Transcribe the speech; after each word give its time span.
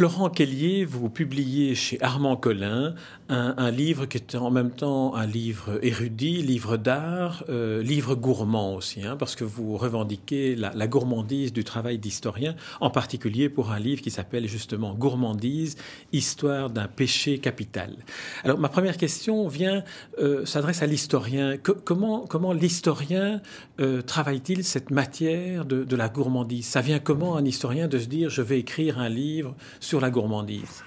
Florent 0.00 0.30
Kellier, 0.30 0.86
vous 0.86 1.10
publiez 1.10 1.74
chez 1.74 2.02
Armand 2.02 2.34
Collin 2.34 2.94
un, 3.28 3.70
livre 3.70 4.06
qui 4.06 4.16
est 4.16 4.34
en 4.34 4.50
même 4.50 4.72
temps 4.72 5.14
un 5.14 5.26
livre 5.26 5.78
érudit, 5.82 6.42
livre 6.42 6.76
d'art, 6.76 7.44
euh, 7.48 7.80
livre 7.80 8.16
gourmand 8.16 8.74
aussi, 8.74 9.04
hein, 9.04 9.16
parce 9.16 9.36
que 9.36 9.44
vous 9.44 9.76
revendiquez 9.76 10.56
la, 10.56 10.86
gourmandise 10.88 11.52
du 11.52 11.62
travail 11.62 11.98
d'historien, 11.98 12.56
en 12.80 12.90
particulier 12.90 13.48
pour 13.48 13.70
un 13.70 13.78
livre 13.78 14.02
qui 14.02 14.10
s'appelle 14.10 14.48
justement 14.48 14.94
Gourmandise, 14.94 15.76
histoire 16.12 16.70
d'un 16.70 16.88
péché 16.88 17.38
capital. 17.38 17.94
Alors 18.42 18.58
ma 18.58 18.68
première 18.68 18.96
question 18.96 19.46
vient, 19.46 19.84
euh, 20.18 20.44
s'adresse 20.44 20.82
à 20.82 20.86
l'historien. 20.86 21.56
comment 21.58 22.52
l'historien 22.52 23.42
euh, 23.78 24.02
travaille-t-il 24.02 24.64
cette 24.64 24.90
matière 24.90 25.66
de, 25.66 25.84
de 25.84 25.96
la 25.96 26.08
gourmandise? 26.08 26.66
Ça 26.66 26.80
vient 26.80 26.98
comment 26.98 27.36
un 27.36 27.44
historien 27.44 27.86
de 27.86 27.98
se 27.98 28.06
dire 28.06 28.28
je 28.28 28.42
vais 28.42 28.58
écrire 28.58 28.98
un 28.98 29.08
livre 29.08 29.54
la 29.98 30.10
gourmandise 30.10 30.84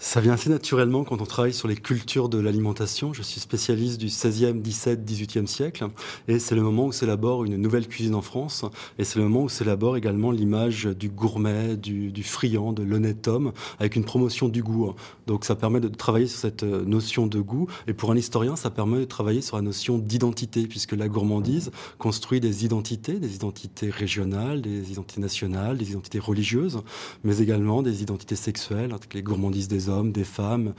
ça 0.00 0.20
vient 0.20 0.32
assez 0.32 0.48
naturellement 0.48 1.02
quand 1.02 1.20
on 1.20 1.26
travaille 1.26 1.52
sur 1.52 1.66
les 1.66 1.76
cultures 1.76 2.28
de 2.28 2.38
l'alimentation. 2.38 3.12
Je 3.12 3.22
suis 3.22 3.40
spécialiste 3.40 3.98
du 3.98 4.06
16e, 4.06 4.60
17, 4.62 5.04
18e 5.04 5.46
siècle. 5.46 5.88
Et 6.28 6.38
c'est 6.38 6.54
le 6.54 6.62
moment 6.62 6.86
où 6.86 6.92
s'élabore 6.92 7.44
une 7.44 7.56
nouvelle 7.56 7.88
cuisine 7.88 8.14
en 8.14 8.22
France. 8.22 8.64
Et 8.98 9.04
c'est 9.04 9.18
le 9.18 9.24
moment 9.24 9.42
où 9.42 9.48
s'élabore 9.48 9.96
également 9.96 10.30
l'image 10.30 10.84
du 10.84 11.08
gourmet, 11.08 11.76
du, 11.76 12.22
friand, 12.22 12.72
de 12.72 12.82
l'honnête 12.82 13.26
homme, 13.28 13.52
avec 13.80 13.96
une 13.96 14.04
promotion 14.04 14.48
du 14.48 14.62
goût. 14.62 14.94
Donc 15.26 15.44
ça 15.44 15.56
permet 15.56 15.80
de 15.80 15.88
travailler 15.88 16.26
sur 16.26 16.38
cette 16.38 16.62
euh, 16.62 16.84
notion 16.84 17.26
de 17.26 17.40
goût. 17.40 17.66
Et 17.86 17.92
pour 17.92 18.10
un 18.12 18.16
historien, 18.16 18.56
ça 18.56 18.70
permet 18.70 19.00
de 19.00 19.04
travailler 19.04 19.42
sur 19.42 19.56
la 19.56 19.62
notion 19.62 19.98
d'identité, 19.98 20.66
puisque 20.66 20.92
la 20.92 21.08
gourmandise 21.08 21.70
construit 21.98 22.40
des 22.40 22.64
identités, 22.64 23.18
des 23.18 23.34
identités 23.34 23.90
régionales, 23.90 24.62
des 24.62 24.92
identités 24.92 25.20
nationales, 25.20 25.76
des 25.76 25.90
identités 25.90 26.18
religieuses, 26.18 26.80
mais 27.24 27.38
également 27.38 27.82
des 27.82 28.02
identités 28.02 28.36
sexuelles, 28.36 28.92
avec 28.92 29.12
les 29.12 29.22
gourmandises 29.22 29.67
des 29.68 29.88
hommes, 29.88 30.10
des 30.10 30.24
femmes, 30.24 30.74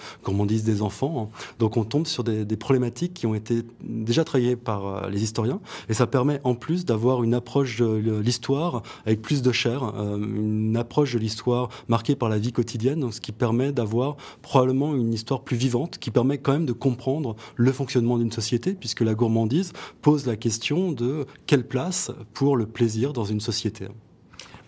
dit 0.46 0.62
des 0.62 0.82
enfants. 0.82 1.30
Donc 1.60 1.78
on 1.78 1.84
tombe 1.84 2.08
sur 2.08 2.24
des, 2.24 2.46
problématiques 2.58 3.14
qui 3.14 3.26
ont 3.26 3.36
été 3.36 3.64
déjà 3.82 4.24
travaillées 4.24 4.56
par 4.56 4.86
euh, 4.86 5.10
les 5.10 5.24
historiens 5.24 5.62
et 5.88 5.94
ça 5.94 6.08
permet 6.08 6.42
en 6.44 6.56
plus 6.56 6.84
d'avoir 6.84 7.24
une 7.24 7.34
approche 7.34 7.78
de 7.78 8.20
l'histoire 8.20 8.84
avec 9.06 9.22
plus 9.22 9.42
de 9.42 9.52
chair, 9.52 9.94
euh, 9.96 10.18
une 10.18 10.76
approche 10.76 11.14
de 11.14 11.20
l'histoire 11.20 11.70
marquée 11.88 12.16
par 12.16 12.28
la 12.28 12.38
vie 12.38 12.52
quotidienne, 12.52 13.12
ce 13.12 13.22
qui 13.22 13.32
permet 13.32 13.72
d'avoir 13.72 14.18
probablement 14.42 14.94
une 14.96 15.14
histoire 15.14 15.42
plus 15.42 15.58
vivante, 15.58 16.00
qui 16.00 16.12
permet 16.12 16.38
quand 16.38 16.54
même 16.54 16.66
de 16.66 16.74
comprendre 16.74 17.36
le 17.56 17.72
fonctionnement 17.72 18.18
d'une 18.18 18.32
société, 18.32 18.74
puisque 18.74 19.02
la 19.02 19.14
gourmandise 19.14 19.72
pose 20.02 20.26
la 20.26 20.36
question 20.36 20.92
de 20.92 21.26
quelle 21.46 21.68
place 21.68 22.12
pour 22.34 22.58
le 22.58 22.66
plaisir 22.66 23.14
dans 23.14 23.26
une 23.26 23.40
société. 23.40 23.88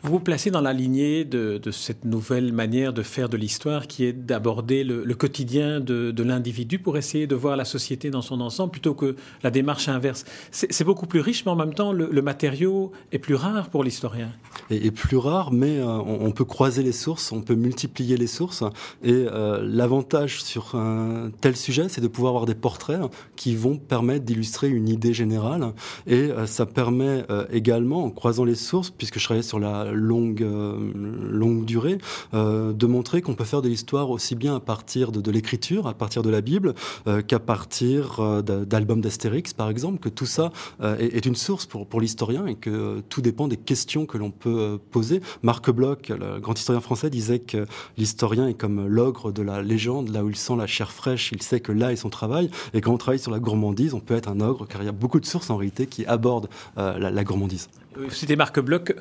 Vous 0.03 0.13
vous 0.13 0.19
placez 0.19 0.49
dans 0.49 0.61
la 0.61 0.73
lignée 0.73 1.25
de, 1.25 1.59
cette 1.69 2.05
nouvelle 2.05 2.53
manière 2.53 2.91
de 2.91 3.03
faire 3.03 3.29
de 3.29 3.37
l'histoire 3.37 3.85
qui 3.85 4.03
est 4.05 4.13
d'aborder 4.13 4.83
le, 4.83 5.13
quotidien 5.13 5.79
de, 5.79 6.23
l'individu 6.23 6.79
pour 6.79 6.97
essayer 6.97 7.27
de 7.27 7.35
voir 7.35 7.55
la 7.55 7.65
société 7.65 8.09
dans 8.09 8.23
son 8.23 8.41
ensemble 8.41 8.71
plutôt 8.71 8.95
que 8.95 9.15
la 9.43 9.51
démarche 9.51 9.89
inverse. 9.89 10.25
C'est 10.49 10.83
beaucoup 10.83 11.05
plus 11.05 11.19
riche, 11.19 11.45
mais 11.45 11.51
en 11.51 11.55
même 11.55 11.75
temps, 11.75 11.93
le, 11.93 12.21
matériau 12.21 12.91
est 13.11 13.19
plus 13.19 13.35
rare 13.35 13.69
pour 13.69 13.83
l'historien. 13.83 14.29
Et, 14.71 14.89
plus 14.89 15.17
rare, 15.17 15.51
mais 15.51 15.77
euh, 15.77 15.85
on, 15.85 16.31
peut 16.31 16.45
croiser 16.45 16.81
les 16.81 16.91
sources, 16.91 17.31
on 17.31 17.41
peut 17.41 17.55
multiplier 17.55 18.17
les 18.17 18.27
sources. 18.27 18.63
Et 19.03 19.11
euh, 19.13 19.61
l'avantage 19.63 20.43
sur 20.43 20.75
un 20.75 21.31
tel 21.41 21.55
sujet, 21.55 21.89
c'est 21.89 22.01
de 22.01 22.07
pouvoir 22.07 22.31
avoir 22.31 22.45
des 22.45 22.55
portraits 22.55 23.01
qui 23.35 23.55
vont 23.55 23.77
permettre 23.77 24.25
d'illustrer 24.25 24.69
une 24.69 24.89
idée 24.89 25.13
générale. 25.13 25.73
Et 26.07 26.31
euh, 26.31 26.47
ça 26.47 26.65
permet 26.65 27.23
également, 27.51 28.03
en 28.03 28.09
croisant 28.09 28.45
les 28.45 28.55
sources, 28.55 28.89
puisque 28.89 29.19
je 29.19 29.25
travaillais 29.25 29.43
sur 29.43 29.59
la 29.59 29.90
longue, 29.93 30.43
euh, 30.43 30.91
longue 31.29 31.65
durée, 31.65 31.97
euh, 32.33 32.73
de 32.73 32.85
montrer 32.87 33.21
qu'on 33.21 33.33
peut 33.33 33.43
faire 33.43 33.61
de 33.61 33.69
l'histoire 33.69 34.09
aussi 34.09 34.35
bien 34.35 34.55
à 34.55 34.59
partir 34.59 35.11
de, 35.11 35.31
l'écriture, 35.31 35.87
à 35.87 35.93
partir 35.93 36.23
de 36.23 36.29
la 36.29 36.41
Bible, 36.41 36.73
euh, 37.07 37.21
qu'à 37.21 37.39
partir 37.39 38.21
d'albums 38.43 39.01
d'Astérix, 39.01 39.53
par 39.53 39.69
exemple, 39.69 39.99
que 39.99 40.09
tout 40.09 40.25
ça 40.25 40.51
est, 40.81 41.25
une 41.25 41.35
source 41.35 41.65
pour, 41.65 41.87
pour 41.87 42.01
l'historien 42.01 42.45
et 42.47 42.55
que 42.55 43.01
tout 43.09 43.21
dépend 43.21 43.47
des 43.47 43.57
questions 43.57 44.05
que 44.05 44.17
l'on 44.17 44.31
peut 44.31 44.79
poser. 44.91 45.21
Marc 45.43 45.69
Bloch, 45.69 46.09
le 46.09 46.39
grand 46.39 46.57
historien 46.57 46.81
français, 46.81 47.09
disait 47.09 47.39
que 47.39 47.65
l'historien 47.97 48.47
est 48.47 48.53
comme 48.53 48.87
l'ogre 48.87 49.31
de 49.31 49.41
la 49.41 49.61
légende, 49.61 50.09
là 50.09 50.23
où 50.23 50.29
il 50.29 50.35
sent 50.35 50.55
la 50.57 50.67
chair 50.67 50.91
fraîche, 50.91 51.31
il 51.31 51.41
sait 51.41 51.59
que 51.59 51.71
là 51.71 51.91
est 51.91 51.97
son 51.97 52.09
travail. 52.09 52.49
Et 52.73 52.81
quand 52.81 52.91
on 52.91 52.97
travaille 52.97 53.19
sur 53.19 53.31
la 53.31 53.39
gourmandise, 53.39 53.93
on 53.93 53.99
peut 53.99 54.15
être 54.15 54.29
un 54.29 54.39
ogre, 54.41 54.67
car 54.67 54.81
il 54.81 54.85
y 54.85 54.89
a 54.89 54.93
beaucoup 54.93 55.19
de 55.19 55.25
sources 55.25 55.49
en 55.49 55.57
réalité 55.57 55.87
qui 55.87 56.05
abordent 56.05 56.49
la 56.75 57.23
gourmandise. 57.23 57.69
C'était 58.09 58.35
Marc 58.35 58.59
Bloch. 58.59 58.93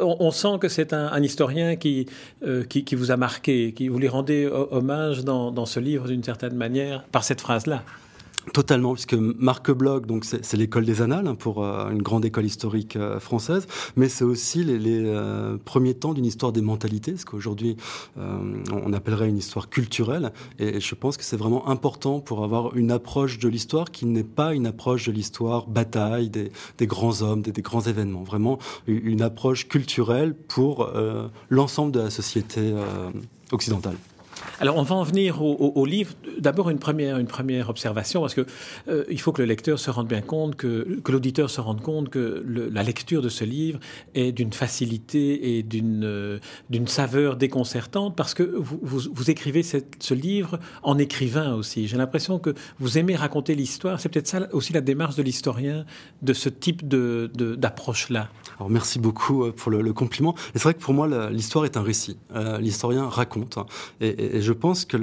On, 0.00 0.30
sent 0.30 0.58
que 0.60 0.68
c'est 0.68 0.92
un, 0.92 1.22
historien 1.22 1.76
euh, 1.76 2.64
qui, 2.64 2.84
qui, 2.84 2.94
vous 2.94 3.10
a 3.10 3.16
marqué, 3.16 3.72
qui 3.72 3.88
vous 3.88 3.98
lui 3.98 4.08
rendez 4.08 4.46
hommage 4.46 5.24
dans, 5.24 5.50
dans 5.50 5.66
ce 5.66 5.80
livre 5.80 6.08
d'une 6.08 6.24
certaine 6.24 6.56
manière 6.56 7.04
par 7.04 7.24
cette 7.24 7.40
phrase-là. 7.40 7.82
Totalement, 8.52 8.92
puisque 8.92 9.14
Marc 9.14 9.70
Bloch, 9.70 10.06
donc 10.06 10.24
c'est 10.24 10.52
l'école 10.54 10.84
des 10.84 11.00
annales 11.00 11.26
hein, 11.26 11.34
pour 11.34 11.64
euh, 11.64 11.90
une 11.90 12.02
grande 12.02 12.24
école 12.24 12.44
historique 12.44 12.96
euh, 12.96 13.18
française, 13.18 13.66
mais 13.96 14.08
c'est 14.08 14.24
aussi 14.24 14.62
les, 14.64 15.02
euh, 15.06 15.56
premiers 15.64 15.94
temps 15.94 16.12
d'une 16.12 16.26
histoire 16.26 16.52
des 16.52 16.60
mentalités, 16.60 17.16
ce 17.16 17.24
qu'aujourd'hui 17.24 17.76
on 18.16 18.92
appellerait 18.92 19.28
une 19.28 19.38
histoire 19.38 19.68
culturelle. 19.68 20.32
Et, 20.58 20.80
je 20.80 20.94
pense 20.94 21.16
que 21.16 21.24
c'est 21.24 21.36
vraiment 21.36 21.68
important 21.68 22.20
pour 22.20 22.44
avoir 22.44 22.76
une 22.76 22.90
approche 22.90 23.38
de 23.38 23.48
l'histoire 23.48 23.90
qui 23.90 24.06
n'est 24.06 24.22
pas 24.22 24.54
une 24.54 24.66
approche 24.66 25.06
de 25.06 25.12
l'histoire 25.12 25.66
bataille 25.66 26.28
des, 26.28 26.50
grands 26.86 27.22
hommes, 27.22 27.42
des, 27.42 27.62
grands 27.62 27.80
événements. 27.80 28.22
Vraiment 28.22 28.58
une 28.86 29.22
approche 29.22 29.68
culturelle 29.68 30.34
pour 30.34 30.90
l'ensemble 31.50 31.92
de 31.92 32.00
la 32.00 32.10
société 32.10 32.74
occidentale. 33.52 33.96
Alors, 34.60 34.76
on 34.76 34.82
va 34.82 34.94
en 34.94 35.02
venir 35.02 35.42
au, 35.42 35.84
livre. 35.84 36.12
D'abord, 36.38 36.70
une 36.70 36.78
première, 36.78 37.18
une 37.18 37.26
première 37.26 37.68
observation, 37.70 38.20
parce 38.20 38.34
que 38.34 38.46
euh, 38.88 39.04
il 39.10 39.20
faut 39.20 39.32
que 39.32 39.42
le 39.42 39.48
lecteur 39.48 39.78
se 39.78 39.90
rende 39.90 40.06
bien 40.06 40.20
compte, 40.20 40.56
que, 40.56 41.00
l'auditeur 41.08 41.50
se 41.50 41.60
rende 41.60 41.80
compte 41.80 42.08
que 42.08 42.44
la 42.46 42.82
lecture 42.82 43.22
de 43.22 43.28
ce 43.28 43.44
livre 43.44 43.78
est 44.14 44.32
d'une 44.32 44.52
facilité 44.52 45.58
et 45.58 45.62
d'une 45.62 46.04
euh, 46.04 46.38
saveur 46.86 47.36
déconcertante, 47.36 48.16
parce 48.16 48.34
que 48.34 48.42
vous, 48.42 49.30
écrivez 49.30 49.62
ce 49.62 50.14
livre 50.14 50.58
en 50.82 50.98
écrivain 50.98 51.54
aussi. 51.54 51.88
J'ai 51.88 51.96
l'impression 51.96 52.38
que 52.38 52.54
vous 52.78 52.98
aimez 52.98 53.16
raconter 53.16 53.54
l'histoire. 53.54 54.00
C'est 54.00 54.08
peut-être 54.08 54.28
ça 54.28 54.48
aussi 54.52 54.72
la 54.72 54.80
démarche 54.80 55.16
de 55.16 55.22
l'historien 55.22 55.84
de 56.22 56.32
ce 56.32 56.48
type 56.48 56.86
d'approche-là. 56.86 58.28
Alors, 58.58 58.70
merci 58.70 58.98
beaucoup 58.98 59.44
euh, 59.44 59.52
pour 59.52 59.70
le, 59.70 59.92
compliment. 59.92 60.34
Et 60.54 60.58
c'est 60.58 60.64
vrai 60.64 60.74
que 60.74 60.80
pour 60.80 60.94
moi, 60.94 61.30
l'histoire 61.30 61.64
est 61.64 61.76
un 61.76 61.82
récit. 61.82 62.16
L'historien 62.60 63.08
raconte. 63.08 63.58
Hein. 63.58 63.66
Et 64.32 64.40
je 64.40 64.52
pense 64.52 64.84
que 64.84 64.96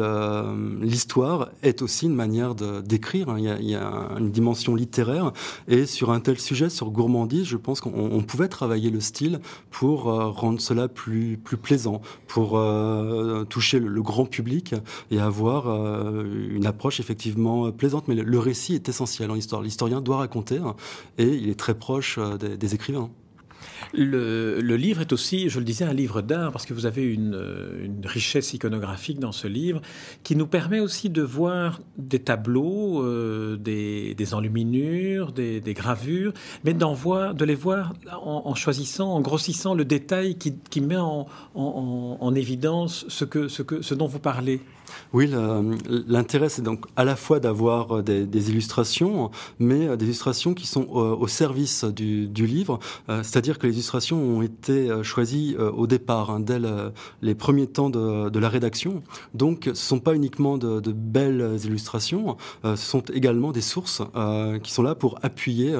l'histoire 0.82 1.50
est 1.64 1.82
aussi 1.82 2.06
une 2.06 2.16
manière 2.16 2.56
d'écrire. 2.56 3.30
Hein. 3.30 3.38
Il, 3.38 3.70
y 3.70 3.76
a 3.76 4.10
une 4.18 4.32
dimension 4.32 4.76
littéraire. 4.76 5.32
Et 5.68 5.86
sur 5.86 6.12
un 6.12 6.20
tel 6.20 6.40
sujet, 6.40 6.70
sur 6.70 6.92
gourmandise, 6.92 7.46
je 7.46 7.58
pense 7.58 7.82
qu'on 7.82 8.22
pouvait 8.22 8.48
travailler 8.48 8.90
le 8.90 9.00
style 9.00 9.40
pour 9.70 10.10
euh, 10.10 10.30
rendre 10.30 10.62
cela 10.62 10.88
plus, 10.88 11.38
plus 11.38 11.58
plaisant, 11.58 12.02
pour 12.28 12.58
euh, 12.58 13.44
toucher 13.46 13.80
le, 13.80 14.02
grand 14.02 14.26
public 14.26 14.74
et 15.12 15.20
avoir 15.20 15.68
euh, 15.68 16.50
une 16.50 16.66
approche 16.66 17.00
effectivement 17.00 17.72
plaisante. 17.72 18.08
Mais 18.08 18.16
le, 18.16 18.40
récit 18.40 18.74
est 18.74 18.90
essentiel 18.90 19.30
en 19.30 19.36
histoire. 19.36 19.62
L'historien 19.62 20.02
doit 20.02 20.18
raconter 20.18 20.58
hein, 20.58 20.76
et 21.18 21.28
il 21.28 21.50
est 21.50 21.60
très 21.60 21.76
proche 21.76 22.18
des 22.20 22.76
écrivains. 22.76 23.10
Le, 23.94 24.76
livre 24.76 25.02
est 25.02 25.14
aussi, 25.14 25.50
je 25.50 25.60
le 25.60 25.66
disais, 25.66 25.86
un 25.86 25.94
livre 25.94 26.22
d'art 26.22 26.52
parce 26.52 26.66
que 26.66 26.74
vous 26.74 26.86
avez 26.86 27.04
une, 27.04 27.38
richesse 28.04 28.54
iconographique 28.54 29.20
dans 29.20 29.32
ce 29.32 29.48
livre 29.48 29.82
qui 30.24 30.36
nous 30.36 30.48
permet 30.48 30.80
aussi 30.80 31.10
de 31.10 31.22
voir 31.22 31.80
des 31.98 32.20
tableaux, 32.20 33.04
euh, 33.04 33.58
des, 33.58 34.34
enluminures, 34.34 35.32
des, 35.32 35.62
gravures, 35.74 36.34
mais 36.64 36.74
de 36.74 37.46
les 37.46 37.56
voir 37.56 37.94
en, 38.24 38.56
choisissant, 38.56 39.14
en 39.14 39.22
grossissant 39.22 39.74
le 39.74 39.86
détail 39.86 40.36
qui, 40.36 40.82
met 40.82 40.98
en, 40.98 41.28
en, 41.56 42.36
évidence 42.36 43.06
ce 43.10 43.94
dont 43.94 44.08
vous 44.08 44.20
parlez. 44.20 44.62
Oui, 45.14 45.30
l'intérêt, 46.08 46.50
c'est 46.50 46.62
donc 46.62 46.86
à 46.96 47.04
la 47.04 47.16
fois 47.16 47.40
d'avoir 47.40 47.98
euh, 47.98 48.02
des, 48.02 48.50
illustrations, 48.50 49.32
mais 49.60 49.88
euh, 49.88 49.96
des 49.96 50.06
illustrations 50.06 50.54
qui 50.54 50.68
sont 50.68 50.88
au, 50.90 51.28
service 51.28 51.84
du, 51.86 52.28
livre. 52.46 52.80
C'est-à-dire 53.08 53.60
que 53.60 53.68
les 53.68 53.74
illustrations 53.74 54.18
ont 54.18 54.42
été 54.42 54.90
choisies 55.04 55.56
au 55.58 55.88
départ, 55.88 56.32
hein, 56.32 56.40
dès 56.40 56.60
les 57.22 57.36
premiers 57.36 57.68
temps 57.68 57.90
de, 57.90 58.40
la 58.40 58.50
rédaction. 58.50 59.04
Donc, 59.34 59.64
ce 59.66 59.70
ne 59.70 59.76
sont 59.76 60.00
pas 60.00 60.16
uniquement 60.16 60.58
de, 60.58 60.92
belles 60.92 61.58
illustrations, 61.64 62.36
ce 62.64 62.76
sont 62.76 63.04
également 63.14 63.52
des 63.52 63.62
sources 63.62 64.02
qui 64.64 64.72
sont 64.72 64.84
là 64.84 64.96
pour 64.96 65.20
appuyer 65.22 65.74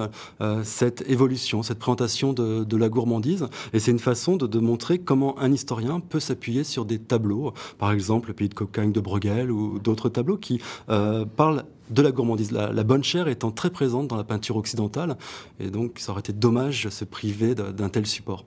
cette 0.64 1.04
évolution, 1.10 1.64
cette 1.64 1.80
présentation 1.80 2.34
de, 2.34 2.78
la 2.78 2.90
gourmandise. 2.90 3.48
Et 3.74 3.80
c'est 3.80 3.92
une 3.92 4.00
façon 4.00 4.38
de, 4.38 4.48
de 4.48 4.60
montrer 4.60 5.00
comment 5.00 5.38
un 5.40 5.52
historien 5.52 6.00
peut 6.00 6.20
s'appuyer 6.20 6.64
sur 6.64 6.86
des 6.86 7.00
tableaux, 7.00 7.54
par 7.78 7.92
exemple 7.92 8.30
le 8.30 8.34
pays 8.34 8.50
de 8.50 8.54
cocagne 8.54 8.92
de 8.92 9.01
Bruegel 9.02 9.52
ou 9.52 9.80
d'autres 9.80 10.10
tableaux 10.10 10.38
qui 10.38 10.62
euh, 10.90 11.26
parlent 11.26 11.64
de 11.90 12.02
la 12.02 12.12
gourmandise, 12.12 12.52
la, 12.52 12.84
bonne 12.84 13.04
chair 13.04 13.28
étant 13.28 13.52
très 13.52 13.70
présente 13.70 14.08
dans 14.08 14.16
la 14.16 14.24
peinture 14.24 14.56
occidentale, 14.56 15.18
et 15.60 15.70
donc 15.70 16.00
ça 16.00 16.14
aurait 16.14 16.22
été 16.22 16.32
dommage 16.32 16.86
de 16.86 16.90
se 16.90 17.04
priver 17.04 17.54
d'un 17.54 17.90
tel 17.90 18.06
support. 18.08 18.46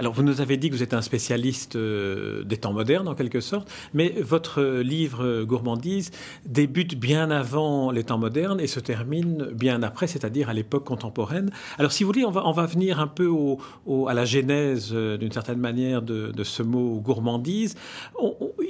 Alors, 0.00 0.14
vous 0.14 0.22
nous 0.22 0.40
avez 0.40 0.56
dit 0.56 0.70
que 0.70 0.74
vous 0.74 0.82
êtes 0.82 0.94
un 0.94 1.02
spécialiste 1.02 1.76
euh, 1.76 2.42
des 2.44 2.56
temps 2.56 2.72
modernes, 2.72 3.06
en 3.06 3.14
quelque 3.14 3.40
sorte, 3.40 3.70
mais 3.92 4.14
votre 4.20 4.62
livre 4.80 5.42
Gourmandise 5.44 6.10
débute 6.46 6.98
bien 6.98 7.30
avant 7.30 7.90
les 7.90 8.02
temps 8.04 8.16
modernes 8.16 8.60
et 8.60 8.66
se 8.66 8.80
termine 8.80 9.48
bien 9.52 9.82
après, 9.82 10.06
c'est-à-dire 10.06 10.48
à, 10.48 10.54
l'époque 10.54 10.84
contemporaine. 10.84 11.50
Alors, 11.78 11.92
si 11.92 12.02
vous 12.02 12.08
voulez, 12.08 12.24
on 12.24 12.30
va, 12.30 12.46
on 12.46 12.52
va 12.52 12.64
venir 12.64 12.98
un 12.98 13.08
peu 13.08 13.28
à 14.08 14.14
la 14.14 14.24
genèse, 14.24 14.90
euh, 14.94 15.18
d'une 15.18 15.32
certaine 15.32 15.58
manière, 15.58 16.00
de, 16.00 16.32
ce 16.44 16.62
mot 16.62 16.98
gourmandise. 17.00 17.76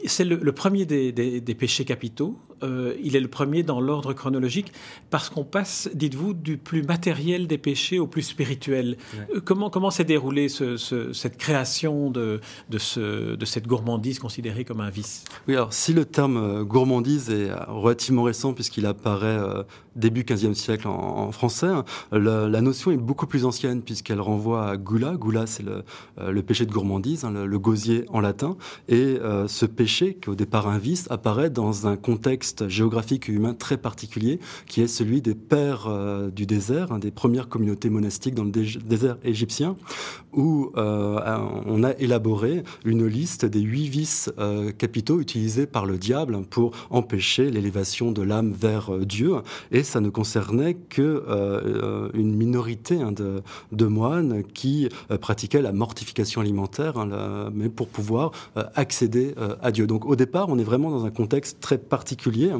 C'est 0.06 0.24
le, 0.24 0.52
premier 0.52 0.86
des 0.86 1.54
péchés 1.58 1.84
capitaux, 1.84 2.38
euh, 2.62 2.94
il 3.02 3.16
est 3.16 3.20
le 3.20 3.28
premier 3.28 3.62
dans 3.62 3.80
l'ordre 3.80 4.12
chronologique 4.12 4.72
parce 5.10 5.30
qu'on 5.30 5.44
passe, 5.44 5.88
dites-vous, 5.94 6.34
du 6.34 6.56
plus 6.56 6.82
matériel 6.82 7.46
des 7.46 7.58
péchés 7.58 7.98
au 7.98 8.06
plus 8.06 8.22
spirituel. 8.22 8.96
Euh, 9.34 9.40
comment 9.44 9.70
comment 9.70 9.90
s'est 9.90 10.04
déroulée 10.04 10.48
cette 10.48 11.36
création 11.38 12.10
de, 12.10 12.40
de, 12.68 12.78
ce, 12.78 13.34
de 13.34 13.44
cette 13.44 13.66
gourmandise 13.66 14.18
considérée 14.18 14.64
comme 14.64 14.80
un 14.80 14.90
vice? 14.90 15.24
Oui, 15.48 15.54
alors 15.54 15.72
si 15.72 15.92
le 15.92 16.04
terme 16.04 16.36
euh, 16.36 16.64
gourmandise 16.64 17.30
est 17.30 17.50
relativement 17.68 18.24
récent 18.24 18.52
puisqu'il 18.52 18.86
apparaît 18.86 19.38
début 19.96 20.22
15e 20.22 20.54
siècle 20.54 20.88
en, 20.88 21.32
français, 21.32 21.66
hein, 21.66 21.84
la, 22.12 22.60
notion 22.60 22.90
est 22.90 22.96
beaucoup 22.96 23.26
plus 23.26 23.44
ancienne 23.44 23.82
puisqu'elle 23.82 24.20
renvoie 24.20 24.68
à 24.68 24.76
gula. 24.76 25.16
Gula, 25.16 25.46
c'est 25.46 25.62
le, 25.62 25.84
le, 26.18 26.42
péché 26.42 26.66
de 26.66 26.72
gourmandise, 26.72 27.24
hein, 27.24 27.32
le, 27.32 27.58
gosier 27.58 28.04
en 28.08 28.20
latin. 28.20 28.56
Et 28.88 29.18
ce 29.46 29.66
péché, 29.66 30.18
qui 30.20 30.30
au 30.30 30.34
départ 30.34 30.68
un 30.68 30.78
vice, 30.78 31.06
apparaît 31.10 31.50
dans 31.50 31.86
un 31.86 31.96
contexte 31.96 32.68
géographique 32.68 33.28
et 33.28 33.32
humain 33.32 33.54
très 33.54 33.76
particulier, 33.76 34.40
qui 34.66 34.80
est 34.80 34.88
celui 34.88 35.22
des 35.22 35.34
pères 35.34 35.86
euh, 35.88 36.30
du 36.30 36.46
désert, 36.46 36.98
des 36.98 37.10
premières 37.10 37.48
communautés 37.48 37.90
monastiques 37.90 38.34
dans 38.34 38.44
le 38.44 38.50
désert 38.50 39.16
égyptien, 39.24 39.76
où 40.32 40.70
euh, 40.76 41.18
on 41.66 41.82
a 41.82 41.92
élaboré 41.98 42.62
une 42.84 43.06
liste 43.06 43.44
des 43.44 43.60
huit 43.60 43.88
vices 43.88 44.30
euh, 44.38 44.72
capitaux 44.72 45.20
utilisés 45.20 45.66
par 45.66 45.86
le 45.86 45.98
diable 45.98 46.40
pour 46.48 46.72
empêcher 46.90 47.50
l'élévation 47.50 48.12
de 48.12 48.22
l'âme 48.22 48.52
vers 48.52 48.98
Dieu. 48.98 49.34
Ça 49.82 50.00
ne 50.00 50.08
concernait 50.08 50.74
que 50.74 52.10
une 52.14 52.34
minorité 52.34 53.00
hein, 53.00 53.12
de, 53.12 53.86
moines 53.86 54.42
qui 54.42 54.88
pratiquaient 55.20 55.62
la 55.62 55.72
mortification 55.72 56.40
alimentaire, 56.40 56.96
hein, 56.98 57.50
mais 57.52 57.68
pour 57.68 57.88
pouvoir 57.88 58.32
accéder 58.74 59.34
à 59.62 59.72
Dieu. 59.72 59.86
Donc 59.86 60.06
au 60.06 60.16
départ, 60.16 60.48
on 60.48 60.58
est 60.58 60.64
vraiment 60.64 60.90
dans 60.90 61.04
un 61.04 61.10
contexte 61.10 61.60
très 61.60 61.78
particulier 61.78 62.50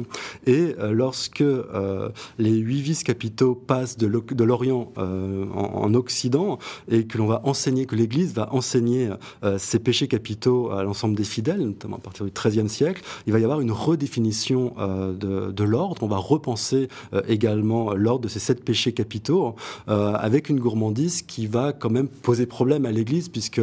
et 0.45 0.75
euh, 0.79 0.91
lorsque 0.91 1.41
euh, 1.41 2.09
les 2.37 2.51
huit 2.51 2.81
vices 2.81 3.03
capitaux 3.03 3.55
passent 3.55 3.97
de 3.97 4.43
l'Orient 4.43 4.91
euh, 4.97 5.45
en, 5.53 5.93
Occident 5.93 6.57
et 6.89 7.05
que 7.05 7.17
l'on 7.17 7.27
va 7.27 7.41
enseigner, 7.43 7.85
que 7.85 7.95
l'Église 7.95 8.33
va 8.33 8.53
enseigner 8.53 9.09
ces 9.57 9.79
péchés 9.79 10.07
capitaux 10.07 10.71
à 10.71 10.83
l'ensemble 10.83 11.15
des 11.15 11.25
fidèles, 11.25 11.59
notamment 11.59 11.97
à 11.97 11.99
partir 11.99 12.25
du 12.25 12.31
XIIIe 12.31 12.69
siècle, 12.69 13.03
il 13.27 13.33
va 13.33 13.39
y 13.39 13.43
avoir 13.43 13.59
une 13.59 13.71
redéfinition 13.71 14.73
de, 14.77 15.63
l'ordre. 15.63 16.01
On 16.03 16.07
va 16.07 16.17
repenser 16.17 16.87
également 17.27 17.93
l'ordre 17.93 18.21
de 18.21 18.27
ces 18.27 18.39
sept 18.39 18.63
péchés 18.63 18.93
capitaux 18.93 19.55
avec 19.87 20.49
une 20.49 20.59
gourmandise 20.59 21.21
qui 21.21 21.47
va 21.47 21.73
quand 21.73 21.89
même 21.89 22.07
poser 22.07 22.45
problème 22.45 22.85
à 22.85 22.91
l'Église 22.91 23.29
puisque 23.29 23.61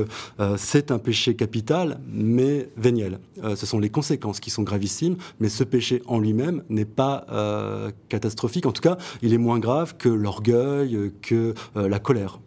c'est 0.57 0.91
un 0.91 0.99
péché 0.99 1.35
capital 1.35 2.01
mais 2.13 2.69
véniel. 2.77 3.19
ce 3.43 3.67
sont 3.67 3.79
les 3.79 3.91
conséquences 3.91 4.41
qui 4.41 4.51
sont 4.51 4.63
gravissimes, 4.63 5.17
mais 5.41 5.49
ce 5.49 5.65
péché 5.65 6.03
en 6.07 6.19
lui-même 6.19 6.63
n'est 6.69 6.85
pas 6.85 7.27
euh, 7.31 7.91
catastrophique. 8.09 8.67
En 8.67 8.73
tout 8.73 8.83
cas, 8.83 8.99
il 9.23 9.33
est 9.33 9.39
moins 9.39 9.59
grave 9.59 9.97
que 9.97 10.09
l'orgueil, 10.09 11.13
que 11.23 11.55
euh, 11.77 11.89
la 11.89 11.99
colère. 11.99 12.41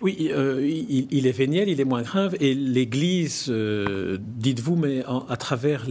Oui, 0.00 0.30
euh, 0.32 0.64
il, 1.10 1.26
est 1.26 1.32
véniel, 1.32 1.68
il 1.68 1.80
est 1.80 1.84
moins 1.84 2.02
grave, 2.02 2.36
et 2.40 2.54
l'Église, 2.54 3.46
euh, 3.48 4.16
dites-vous, 4.20 4.76
mais 4.76 5.02
à 5.28 5.36
travers 5.36 5.86